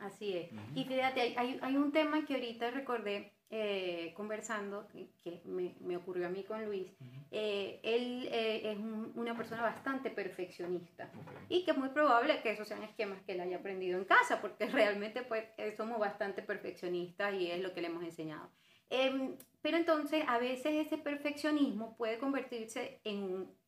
Así 0.01 0.37
es. 0.37 0.51
Y 0.75 0.85
fíjate, 0.85 1.21
hay, 1.37 1.59
hay, 1.61 1.77
un 1.77 1.93
tema 1.93 2.25
que 2.27 2.35
ahorita 2.35 2.71
recordé 2.71 3.33
eh, 3.51 4.13
conversando, 4.17 4.89
que, 5.23 5.41
me, 5.45 5.75
me, 5.81 5.97
ocurrió 5.97 6.27
a 6.27 6.31
mí 6.31 6.43
con 6.43 6.65
Luis. 6.65 6.91
Eh, 7.31 7.81
él 7.83 8.29
eh, 8.33 8.73
es 8.73 8.79
una 9.15 9.37
persona 9.37 9.63
bastante 9.63 10.11
perfeccionista 10.11 11.11
y 11.49 11.65
que 11.65 11.71
es 11.71 11.77
muy 11.77 11.91
probable 11.91 12.43
que 12.43 12.51
esos 12.51 12.67
sean 12.67 12.83
esquemas 12.83 13.23
que 13.23 13.33
él 13.33 13.41
haya 13.41 13.59
aprendido 13.59 13.99
en 13.99 14.05
casa, 14.05 14.41
porque 14.41 14.67
realmente 14.67 15.23
pues 15.23 15.45
somos 15.77 15.99
bastante 15.99 16.43
perfeccionistas 16.43 17.35
y 17.35 17.51
es 17.51 17.63
lo 17.63 17.73
que 17.73 17.81
le 17.81 17.89
hemos 17.89 18.03
enseñado. 18.03 18.51
Em, 18.91 19.37
pero 19.63 19.77
entonces 19.77 20.25
a 20.27 20.39
veces 20.39 20.87
ese 20.87 20.99
perfeccionismo 20.99 21.97
puede 21.97 22.19
convertirse 22.19 23.01
en 23.05 23.23
un, 23.23 23.59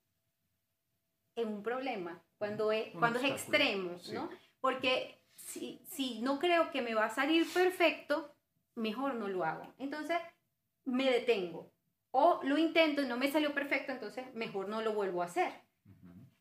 en 1.37 1.49
un 1.49 1.63
problema 1.63 2.23
cuando 2.39 2.73
es, 2.73 2.89
cuando 2.99 3.19
es 3.19 3.31
extremo, 3.31 3.97
¿no? 4.13 4.29
Porque 4.61 5.16
si, 5.59 5.81
si 5.87 6.21
no 6.21 6.39
creo 6.39 6.71
que 6.71 6.83
me 6.83 6.95
va 6.95 7.07
a 7.07 7.15
salir 7.15 7.47
perfecto, 7.53 8.35
mejor 8.75 9.15
no 9.15 9.29
lo 9.29 9.45
hago. 9.45 9.73
Entonces, 9.79 10.19
me 10.85 11.11
detengo. 11.11 11.71
O 12.11 12.41
lo 12.45 12.57
intento 12.57 13.03
y 13.03 13.07
no 13.07 13.17
me 13.17 13.31
salió 13.31 13.53
perfecto, 13.53 13.93
entonces 13.93 14.33
mejor 14.35 14.69
no 14.69 14.81
lo 14.81 14.95
vuelvo 14.95 15.23
a 15.23 15.27
hacer. 15.27 15.53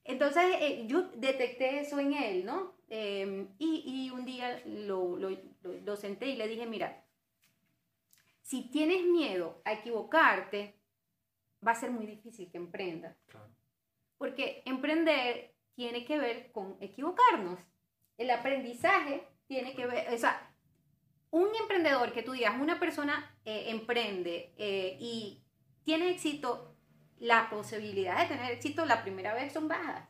Entonces, 0.04 0.44
eh, 0.60 0.86
yo 0.88 1.10
detecté 1.16 1.80
eso 1.80 2.00
en 2.00 2.14
él, 2.14 2.46
¿no? 2.46 2.76
Em, 2.90 3.50
y, 3.58 3.84
y, 3.86 4.12
un 4.12 4.24
día 4.24 4.62
lo, 4.66 5.18
lo, 5.18 5.36
lo, 5.64 5.96
senté 5.96 6.28
y 6.28 6.36
le 6.36 6.48
dije, 6.48 6.68
mira, 6.68 7.04
si 8.44 8.70
tienes 8.70 9.04
miedo 9.04 9.62
a 9.66 9.74
equivocarte, 9.74 10.76
va 11.66 11.72
a 11.72 11.76
ser 11.76 11.90
muy 11.90 12.06
difícil 12.06 12.52
que 12.52 12.58
emprendas. 12.58 13.18
Porque 14.20 14.62
emprender 14.66 15.56
tiene 15.74 16.06
que 16.06 16.20
ver 16.20 16.52
con 16.52 16.78
equivocarnos. 16.80 17.60
El 18.18 18.30
aprendizaje 18.32 19.28
tiene 19.48 19.76
que 19.76 19.86
ver, 19.86 20.14
o 20.14 20.18
sea, 20.18 20.52
un 21.32 21.50
emprendedor 21.60 22.14
que 22.14 22.24
tú 22.24 22.32
digas, 22.32 22.56
una 22.60 22.80
persona 22.80 23.38
eh, 23.44 23.66
emprende 23.68 24.54
eh, 24.58 24.98
y 25.00 25.44
tiene 25.84 26.10
éxito, 26.10 26.76
la 27.18 27.50
posibilidad 27.50 28.22
de 28.22 28.36
tener 28.36 28.52
éxito 28.52 28.86
la 28.86 29.02
primera 29.04 29.34
vez 29.34 29.54
son 29.54 29.68
bajas. 29.68 30.08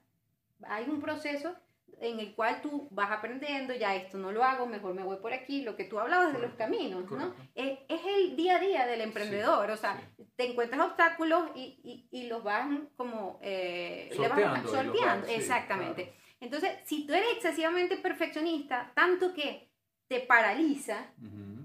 Hay 0.63 0.85
un 0.85 1.01
proceso 1.01 1.55
en 1.99 2.19
el 2.19 2.35
cual 2.35 2.61
tú 2.61 2.87
vas 2.91 3.11
aprendiendo, 3.11 3.73
ya 3.73 3.95
esto 3.95 4.17
no 4.17 4.31
lo 4.31 4.43
hago, 4.43 4.67
mejor 4.67 4.93
me 4.93 5.03
voy 5.03 5.17
por 5.17 5.33
aquí, 5.33 5.63
lo 5.63 5.75
que 5.75 5.85
tú 5.85 5.99
hablabas 5.99 6.33
de 6.33 6.39
los 6.39 6.53
caminos, 6.53 7.09
¿no? 7.09 7.33
Es, 7.53 7.79
el 7.89 8.35
día 8.35 8.57
a 8.57 8.59
día 8.59 8.85
del 8.85 9.01
emprendedor, 9.01 9.71
o 9.71 9.77
sea, 9.77 10.01
te 10.35 10.51
encuentras 10.51 10.81
obstáculos 10.81 11.49
y, 11.55 12.07
y, 12.11 12.27
los 12.27 12.43
vas 12.43 12.67
como 12.97 13.39
eh, 13.41 14.09
sorteando, 14.13 15.27
exactamente. 15.27 16.13
Entonces, 16.39 16.71
si 16.85 17.05
tú 17.05 17.13
eres 17.13 17.33
excesivamente 17.33 17.97
perfeccionista, 17.97 18.91
tanto 18.95 19.33
que 19.33 19.71
te 20.07 20.19
paraliza, 20.19 21.13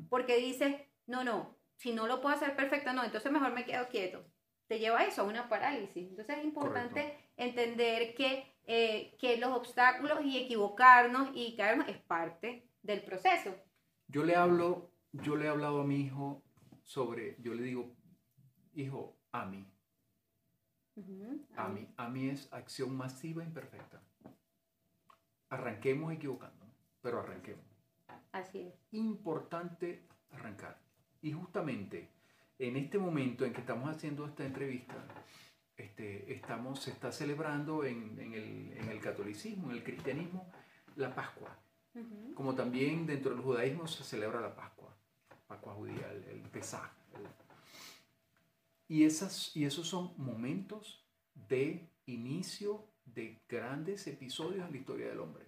porque 0.09 0.37
dices, 0.37 0.77
no, 1.07 1.25
no, 1.25 1.57
si 1.77 1.93
no 1.93 2.07
lo 2.07 2.21
puedo 2.21 2.35
hacer 2.35 2.57
perfecto, 2.57 2.93
no, 2.93 3.05
entonces 3.05 3.31
mejor 3.31 3.53
me 3.53 3.65
quedo 3.65 3.89
quieto. 3.89 4.25
Te 4.67 4.79
lleva 4.79 5.01
a 5.01 5.05
eso, 5.05 5.23
a 5.23 5.25
una 5.25 5.49
parálisis. 5.49 6.09
Entonces 6.09 6.39
es 6.39 6.45
importante 6.45 7.19
entender 7.37 8.15
que 8.15 8.51
eh, 8.73 9.17
que 9.19 9.37
los 9.37 9.51
obstáculos 9.51 10.25
y 10.25 10.39
equivocarnos 10.39 11.31
y 11.35 11.57
caernos 11.57 11.89
es 11.89 11.99
parte 11.99 12.69
del 12.83 13.03
proceso. 13.03 13.53
Yo 14.07 14.23
le 14.23 14.37
hablo, 14.37 14.93
yo 15.11 15.35
le 15.35 15.47
he 15.47 15.49
hablado 15.49 15.81
a 15.81 15.85
mi 15.85 16.03
hijo 16.03 16.45
sobre, 16.85 17.37
yo 17.41 17.53
le 17.55 17.65
digo, 17.65 17.97
hijo, 18.75 19.17
a 19.33 19.45
mí. 19.47 19.67
a 21.57 21.69
mí. 21.69 21.89
A 21.97 22.09
mí 22.09 22.29
es 22.29 22.53
acción 22.53 22.97
masiva 22.97 23.43
imperfecta. 23.43 24.01
Arranquemos 25.51 26.13
equivocando, 26.13 26.65
pero 27.03 27.21
arranquemos. 27.21 27.65
Así 28.33 28.61
es. 28.61 28.75
Importante 28.93 30.07
arrancar. 30.31 30.81
Y 31.23 31.33
justamente 31.33 32.09
en 32.59 32.77
este 32.77 32.99
momento 32.99 33.45
en 33.45 33.53
que 33.53 33.61
estamos 33.61 33.89
haciendo 33.91 34.27
esta 34.27 34.45
entrevista, 34.45 34.95
este, 35.77 36.33
estamos, 36.33 36.81
se 36.81 36.91
está 36.91 37.11
celebrando 37.11 37.85
en, 37.85 38.19
el, 38.19 39.01
catolicismo, 39.01 39.71
en 39.71 39.79
el 39.79 39.85
cristianismo, 39.85 40.53
la 40.97 41.15
Pascua. 41.15 41.59
Como 42.35 42.55
también 42.55 43.07
dentro 43.07 43.33
del 43.33 43.43
judaísmo 43.43 43.87
se 43.89 44.05
celebra 44.05 44.41
la 44.41 44.55
Pascua, 44.55 44.95
Pascua 45.49 45.75
judía, 45.75 46.13
el, 46.13 46.25
el 46.25 46.43
Pesaj. 46.43 46.91
Y, 48.87 49.05
esas, 49.05 49.57
y 49.57 49.65
esos 49.65 49.89
son 49.89 50.13
momentos 50.17 51.05
de 51.35 51.89
inicio 52.07 52.90
de 53.15 53.39
grandes 53.49 54.07
episodios 54.07 54.67
en 54.67 54.73
la 54.73 54.79
historia 54.79 55.09
del 55.09 55.21
hombre. 55.21 55.45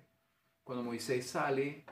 Cuando 0.64 0.84
Moisés 0.84 1.26
sale 1.26 1.84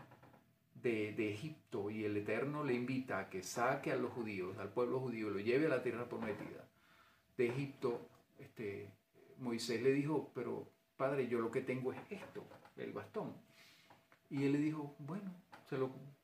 de, 0.74 1.12
de, 1.12 1.33
Egipto 1.33 1.90
y 1.90 2.04
el 2.04 2.16
Eterno 2.16 2.64
le 2.64 2.74
invita 2.74 3.18
a 3.18 3.30
que 3.30 3.42
saque 3.42 3.92
a 3.92 3.96
los 3.96 4.12
judíos, 4.12 4.56
al 4.59 4.72
pueblo 4.72 5.00
judío, 5.00 5.30
lo 5.30 5.40
lleve 5.40 5.66
a 5.66 5.70
la 5.70 5.83
tierra 5.83 6.09
prometida. 6.09 6.68
De 7.37 7.48
Egipto 7.48 8.09
este, 8.38 8.90
Moisés 9.38 9.83
le 9.83 9.92
dijo, 9.92 10.30
pero 10.35 10.68
padre, 10.96 11.28
yo 11.28 11.40
lo 11.40 11.50
que 11.50 11.62
tengo 11.62 11.92
es 11.92 12.00
esto, 12.11 12.44
el 12.76 12.92
bastón. 12.92 13.35
Y 14.28 14.44
él 14.44 14.52
le 14.52 14.59
dijo, 14.59 14.94
bueno, 14.98 15.35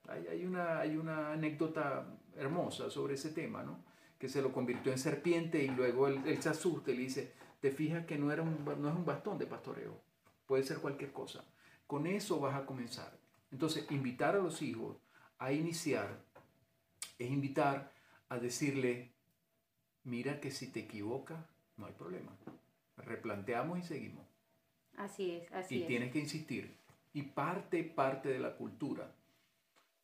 hay, 0.09 0.45
una, 0.45 0.81
hay 0.81 0.97
una 0.97 1.33
anécdota 1.33 2.07
hermosa 2.37 2.91
sobre 2.91 3.15
ese 3.15 3.31
tema, 3.31 3.63
¿no? 3.63 3.85
Que 4.19 4.29
se 4.29 4.43
lo 4.43 4.53
convirtió 4.53 4.93
en 4.93 4.99
serpiente 4.99 5.63
y 5.63 5.69
luego 5.69 6.09
él, 6.09 6.43
se 6.43 6.49
asusta 6.49 6.91
le 6.91 6.99
dice, 6.99 7.35
te 7.61 7.71
fijas 7.71 8.07
que 8.07 8.19
no, 8.19 8.33
era 8.33 8.43
un, 8.43 8.65
no 8.65 8.89
es 8.89 8.95
un 8.95 9.05
bastón 9.05 9.39
de 9.39 9.47
pastoreo, 9.47 10.01
puede 10.47 10.63
ser 10.63 10.79
cualquier 10.79 11.13
cosa. 11.13 11.45
Con 11.87 12.07
eso 12.07 12.41
vas 12.41 12.55
a 12.55 12.67
comenzar. 12.67 13.17
Entonces, 13.51 13.87
invitar 13.91 14.35
a 14.35 14.41
los 14.41 14.63
hijos 14.63 14.97
a 15.39 15.53
iniciar 15.53 16.25
es 17.19 17.31
invitar 17.31 17.93
a 18.29 18.39
decirle, 18.39 19.13
mira 20.05 20.41
que 20.41 20.51
si 20.51 20.71
te 20.71 20.81
equivocas, 20.81 21.39
no 21.77 21.87
hay 21.87 21.93
problema. 21.93 22.33
Replanteamos 22.97 23.79
y 23.79 23.83
seguimos. 23.83 24.27
Así 24.97 25.33
es, 25.33 25.53
así 25.53 25.77
y 25.77 25.83
es. 25.83 25.89
tienes 25.89 26.13
que 26.13 26.19
insistir. 26.19 26.77
Y 27.13 27.23
parte, 27.23 27.85
parte 27.85 28.29
de 28.29 28.39
la 28.39 28.57
cultura 28.57 29.15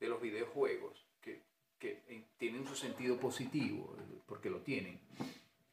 de 0.01 0.09
los 0.09 0.21
videojuegos, 0.21 1.07
que, 1.21 1.43
que 1.79 2.03
eh, 2.09 2.25
tienen 2.39 2.67
su 2.67 2.75
sentido 2.75 3.19
positivo, 3.19 3.97
porque 4.27 4.51
lo 4.51 4.61
tienen. 4.61 5.01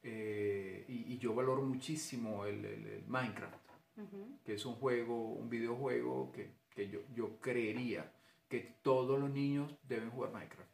Eh, 0.02 0.86
y, 0.88 1.14
y, 1.14 1.18
yo 1.18 1.34
valoro 1.36 1.62
muchísimo 1.62 2.46
el, 2.46 2.64
el, 2.64 2.88
el 2.88 3.08
Minecraft, 3.08 3.70
Ujú. 3.98 4.40
que 4.46 4.54
es 4.54 4.66
un 4.66 4.76
juego, 4.76 5.34
un 5.34 5.50
videojuego 5.50 6.32
que, 6.32 6.54
que 6.74 6.90
yo, 6.90 7.02
yo 7.14 7.40
creería 7.42 8.10
que 8.48 8.78
todos 8.82 9.20
los 9.20 9.30
niños 9.30 9.76
deben 9.84 10.10
jugar 10.10 10.32
Minecraft. 10.32 10.70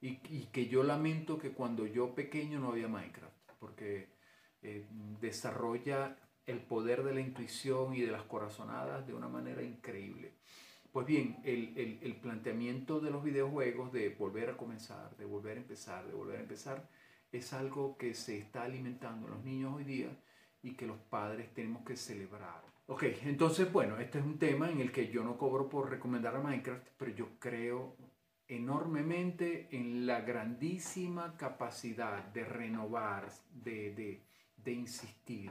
Y, 0.00 0.20
y 0.28 0.48
que 0.52 0.68
yo 0.68 0.82
lamento 0.82 1.38
que 1.38 1.52
cuando 1.52 1.86
yo 1.86 2.14
pequeño 2.14 2.60
no 2.60 2.70
había 2.70 2.88
Minecraft, 2.88 3.36
porque 3.58 4.08
eh, 4.62 4.86
desarrolla 5.20 6.16
el 6.46 6.60
poder 6.60 7.02
de 7.02 7.14
la 7.14 7.20
intuición 7.20 7.94
y 7.94 8.00
de 8.00 8.12
las 8.12 8.22
corazonadas 8.22 9.06
de 9.06 9.14
una 9.14 9.28
manera 9.28 9.62
increíble. 9.62 10.34
Pues 10.92 11.06
bien, 11.06 11.40
el, 11.44 11.76
el, 11.76 11.98
el, 12.02 12.16
planteamiento 12.16 13.00
de 13.00 13.10
los 13.10 13.24
videojuegos 13.24 13.92
de 13.92 14.10
volver 14.10 14.50
a 14.50 14.56
comenzar, 14.56 15.16
de 15.16 15.24
volver 15.24 15.56
a 15.56 15.60
empezar, 15.60 16.06
de 16.06 16.12
volver 16.12 16.38
a 16.38 16.42
empezar, 16.42 16.88
es 17.32 17.52
algo 17.52 17.96
que 17.96 18.14
se 18.14 18.38
está 18.38 18.62
alimentando 18.62 19.26
en 19.26 19.34
los 19.34 19.44
niños 19.44 19.74
hoy 19.74 19.84
día 19.84 20.10
y 20.62 20.74
que 20.74 20.86
los 20.86 20.98
padres 20.98 21.52
tenemos 21.54 21.84
que 21.84 21.96
celebrar. 21.96 22.62
Ok, 22.86 23.04
entonces, 23.24 23.72
bueno, 23.72 23.98
este 23.98 24.18
es 24.18 24.24
un 24.24 24.38
tema 24.38 24.70
en 24.70 24.80
el 24.80 24.92
que 24.92 25.08
yo 25.08 25.24
no 25.24 25.38
cobro 25.38 25.68
por 25.68 25.90
recomendar 25.90 26.36
a 26.36 26.40
Minecraft, 26.40 26.86
pero 26.98 27.10
yo 27.12 27.28
creo 27.38 27.96
enormemente 28.48 29.68
en 29.70 30.06
la 30.06 30.20
grandísima 30.20 31.36
capacidad 31.36 32.22
de 32.32 32.44
renovar, 32.44 33.32
de, 33.50 33.94
de, 33.94 34.22
de 34.56 34.72
insistir, 34.72 35.50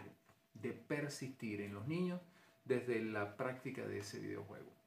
de 0.54 0.72
persistir 0.74 1.62
en 1.62 1.74
los 1.74 1.88
niños 1.88 2.22
desde 2.64 3.04
la 3.04 3.36
práctica 3.36 3.88
de 3.88 4.00
ese 4.00 4.20
videojuego. 4.20 4.81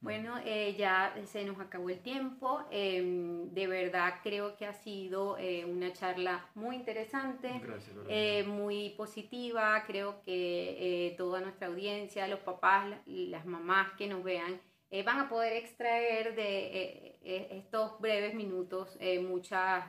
Bueno, 0.00 0.36
eh, 0.44 0.74
ya 0.78 1.14
se 1.24 1.44
nos 1.44 1.58
acabó 1.60 1.90
el 1.90 2.00
tiempo. 2.00 2.64
Eh, 2.70 3.02
de 3.50 3.66
verdad 3.66 4.14
creo 4.22 4.56
que 4.56 4.66
ha 4.66 4.72
sido 4.72 5.36
eh, 5.38 5.64
una 5.64 5.92
charla 5.92 6.46
muy 6.54 6.76
interesante, 6.76 7.60
Gracias, 7.62 7.96
eh, 8.08 8.44
muy 8.44 8.90
positiva. 8.90 9.84
Creo 9.86 10.22
que 10.22 11.14
toda 11.18 11.40
nuestra 11.40 11.66
audiencia, 11.66 12.28
los 12.28 12.40
papás, 12.40 12.86
las 13.06 13.44
mamás 13.44 13.92
que 13.98 14.06
nos 14.06 14.22
vean, 14.22 14.60
eh, 14.90 15.02
van 15.02 15.18
a 15.20 15.28
poder 15.28 15.52
extraer 15.52 16.34
de 16.34 17.18
eh, 17.22 17.48
estos 17.50 18.00
breves 18.00 18.34
minutos 18.34 18.96
eh, 19.00 19.20
muchas 19.20 19.84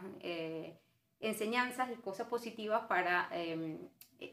enseñanzas 1.22 1.89
y 1.91 1.95
cosas 2.02 2.28
positivas 2.28 2.84
para 2.88 3.30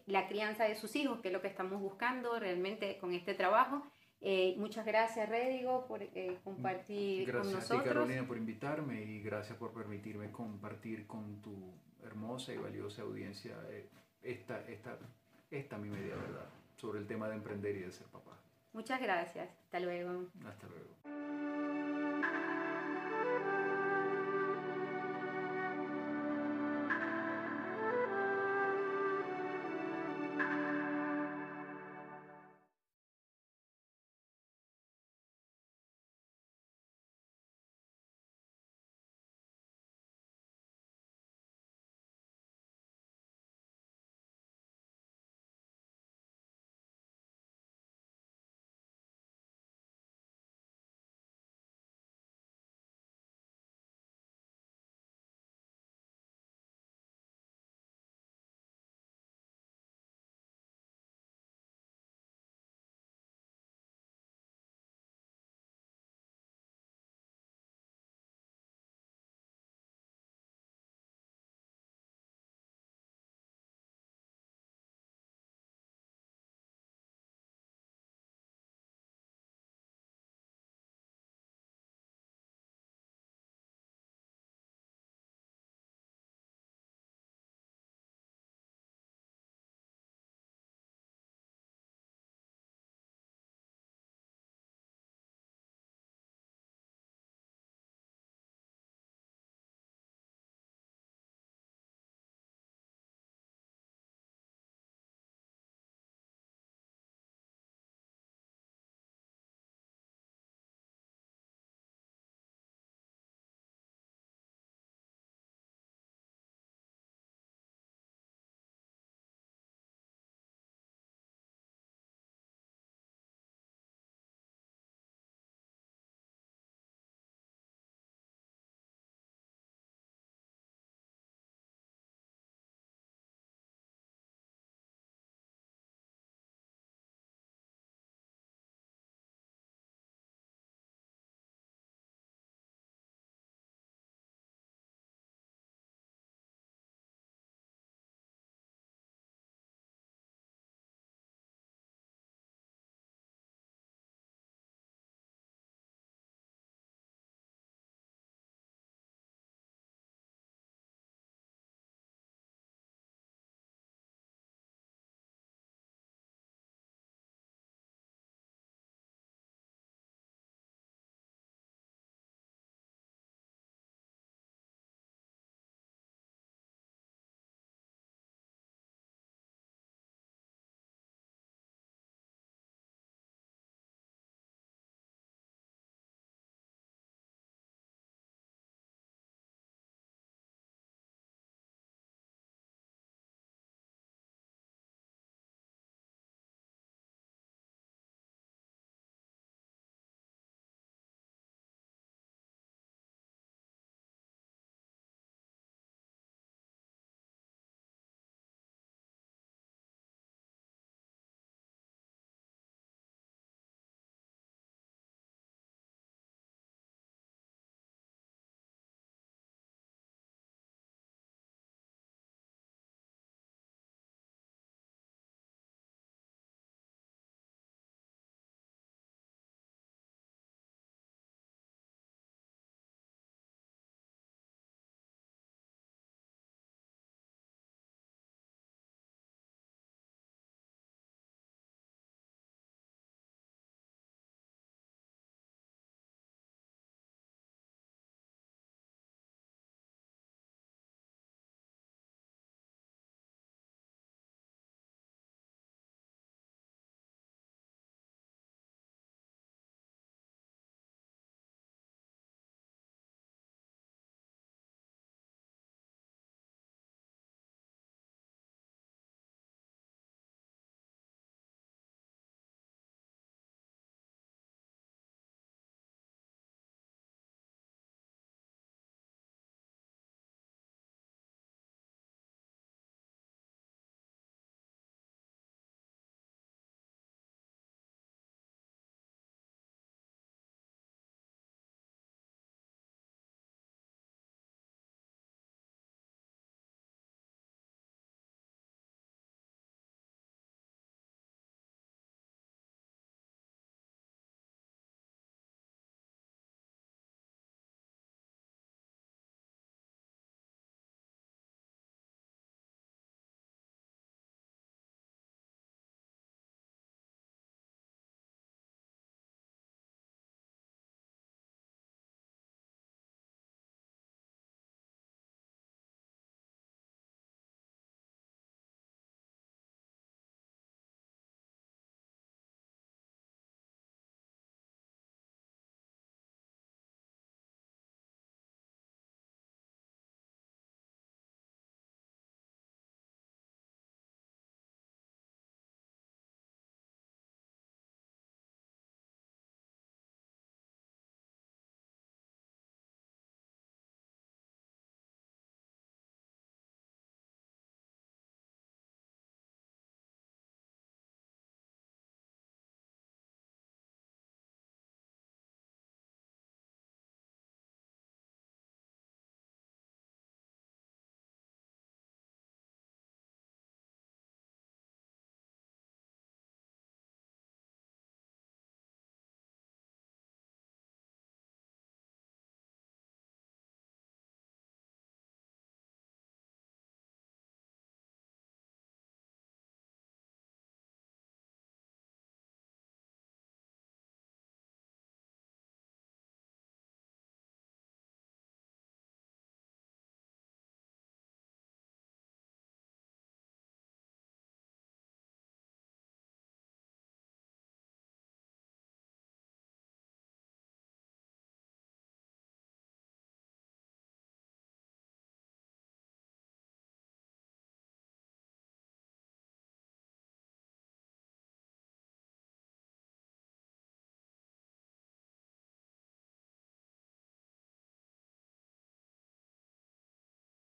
la 0.07 0.27
crianza 0.27 0.65
de 0.65 0.75
sus 0.75 0.97
hijos, 0.97 1.21
que 1.21 1.29
es 1.29 1.35
lo 1.35 1.41
que 1.41 1.49
estamos 1.49 1.81
buscando 1.81 2.39
realmente 2.39 2.99
con 2.99 3.12
este 3.12 3.35
trabajo. 3.35 3.83
Muchas 4.57 4.85
gracias, 4.85 5.29
Rédigo, 5.29 5.87
por 5.87 6.01
compartir 6.43 7.27
gracias 7.27 7.43
con 7.43 7.53
nosotros. 7.53 7.55
nosotros. 7.55 7.85
Gracias, 7.85 7.95
Carolina, 7.95 8.27
por 8.27 8.37
invitarme 8.37 9.03
y 9.03 9.23
gracias 9.23 9.57
por 9.59 9.73
permitirme 9.73 10.31
compartir 10.31 11.07
con 11.07 11.41
tu 11.43 11.73
hermosa 12.05 12.53
y 12.53 12.57
valiosa 12.57 13.03
audiencia 13.03 13.57
eh, 13.71 13.89
esta, 14.23 14.61
esta, 14.69 14.99
esta 15.51 15.79
mi 15.79 15.89
media 15.89 16.17
verdad 16.17 16.47
sobre 16.77 16.99
el 17.01 17.07
tema 17.07 17.29
de 17.29 17.37
emprender 17.37 17.77
y 17.77 17.81
de 17.81 17.93
ser 17.93 18.07
papá. 18.09 18.39
Muchas 18.73 19.01
gracias. 19.01 19.49
Hasta 19.65 19.81
luego. 19.81 20.27
Hasta 20.45 20.67
luego. 20.69 21.46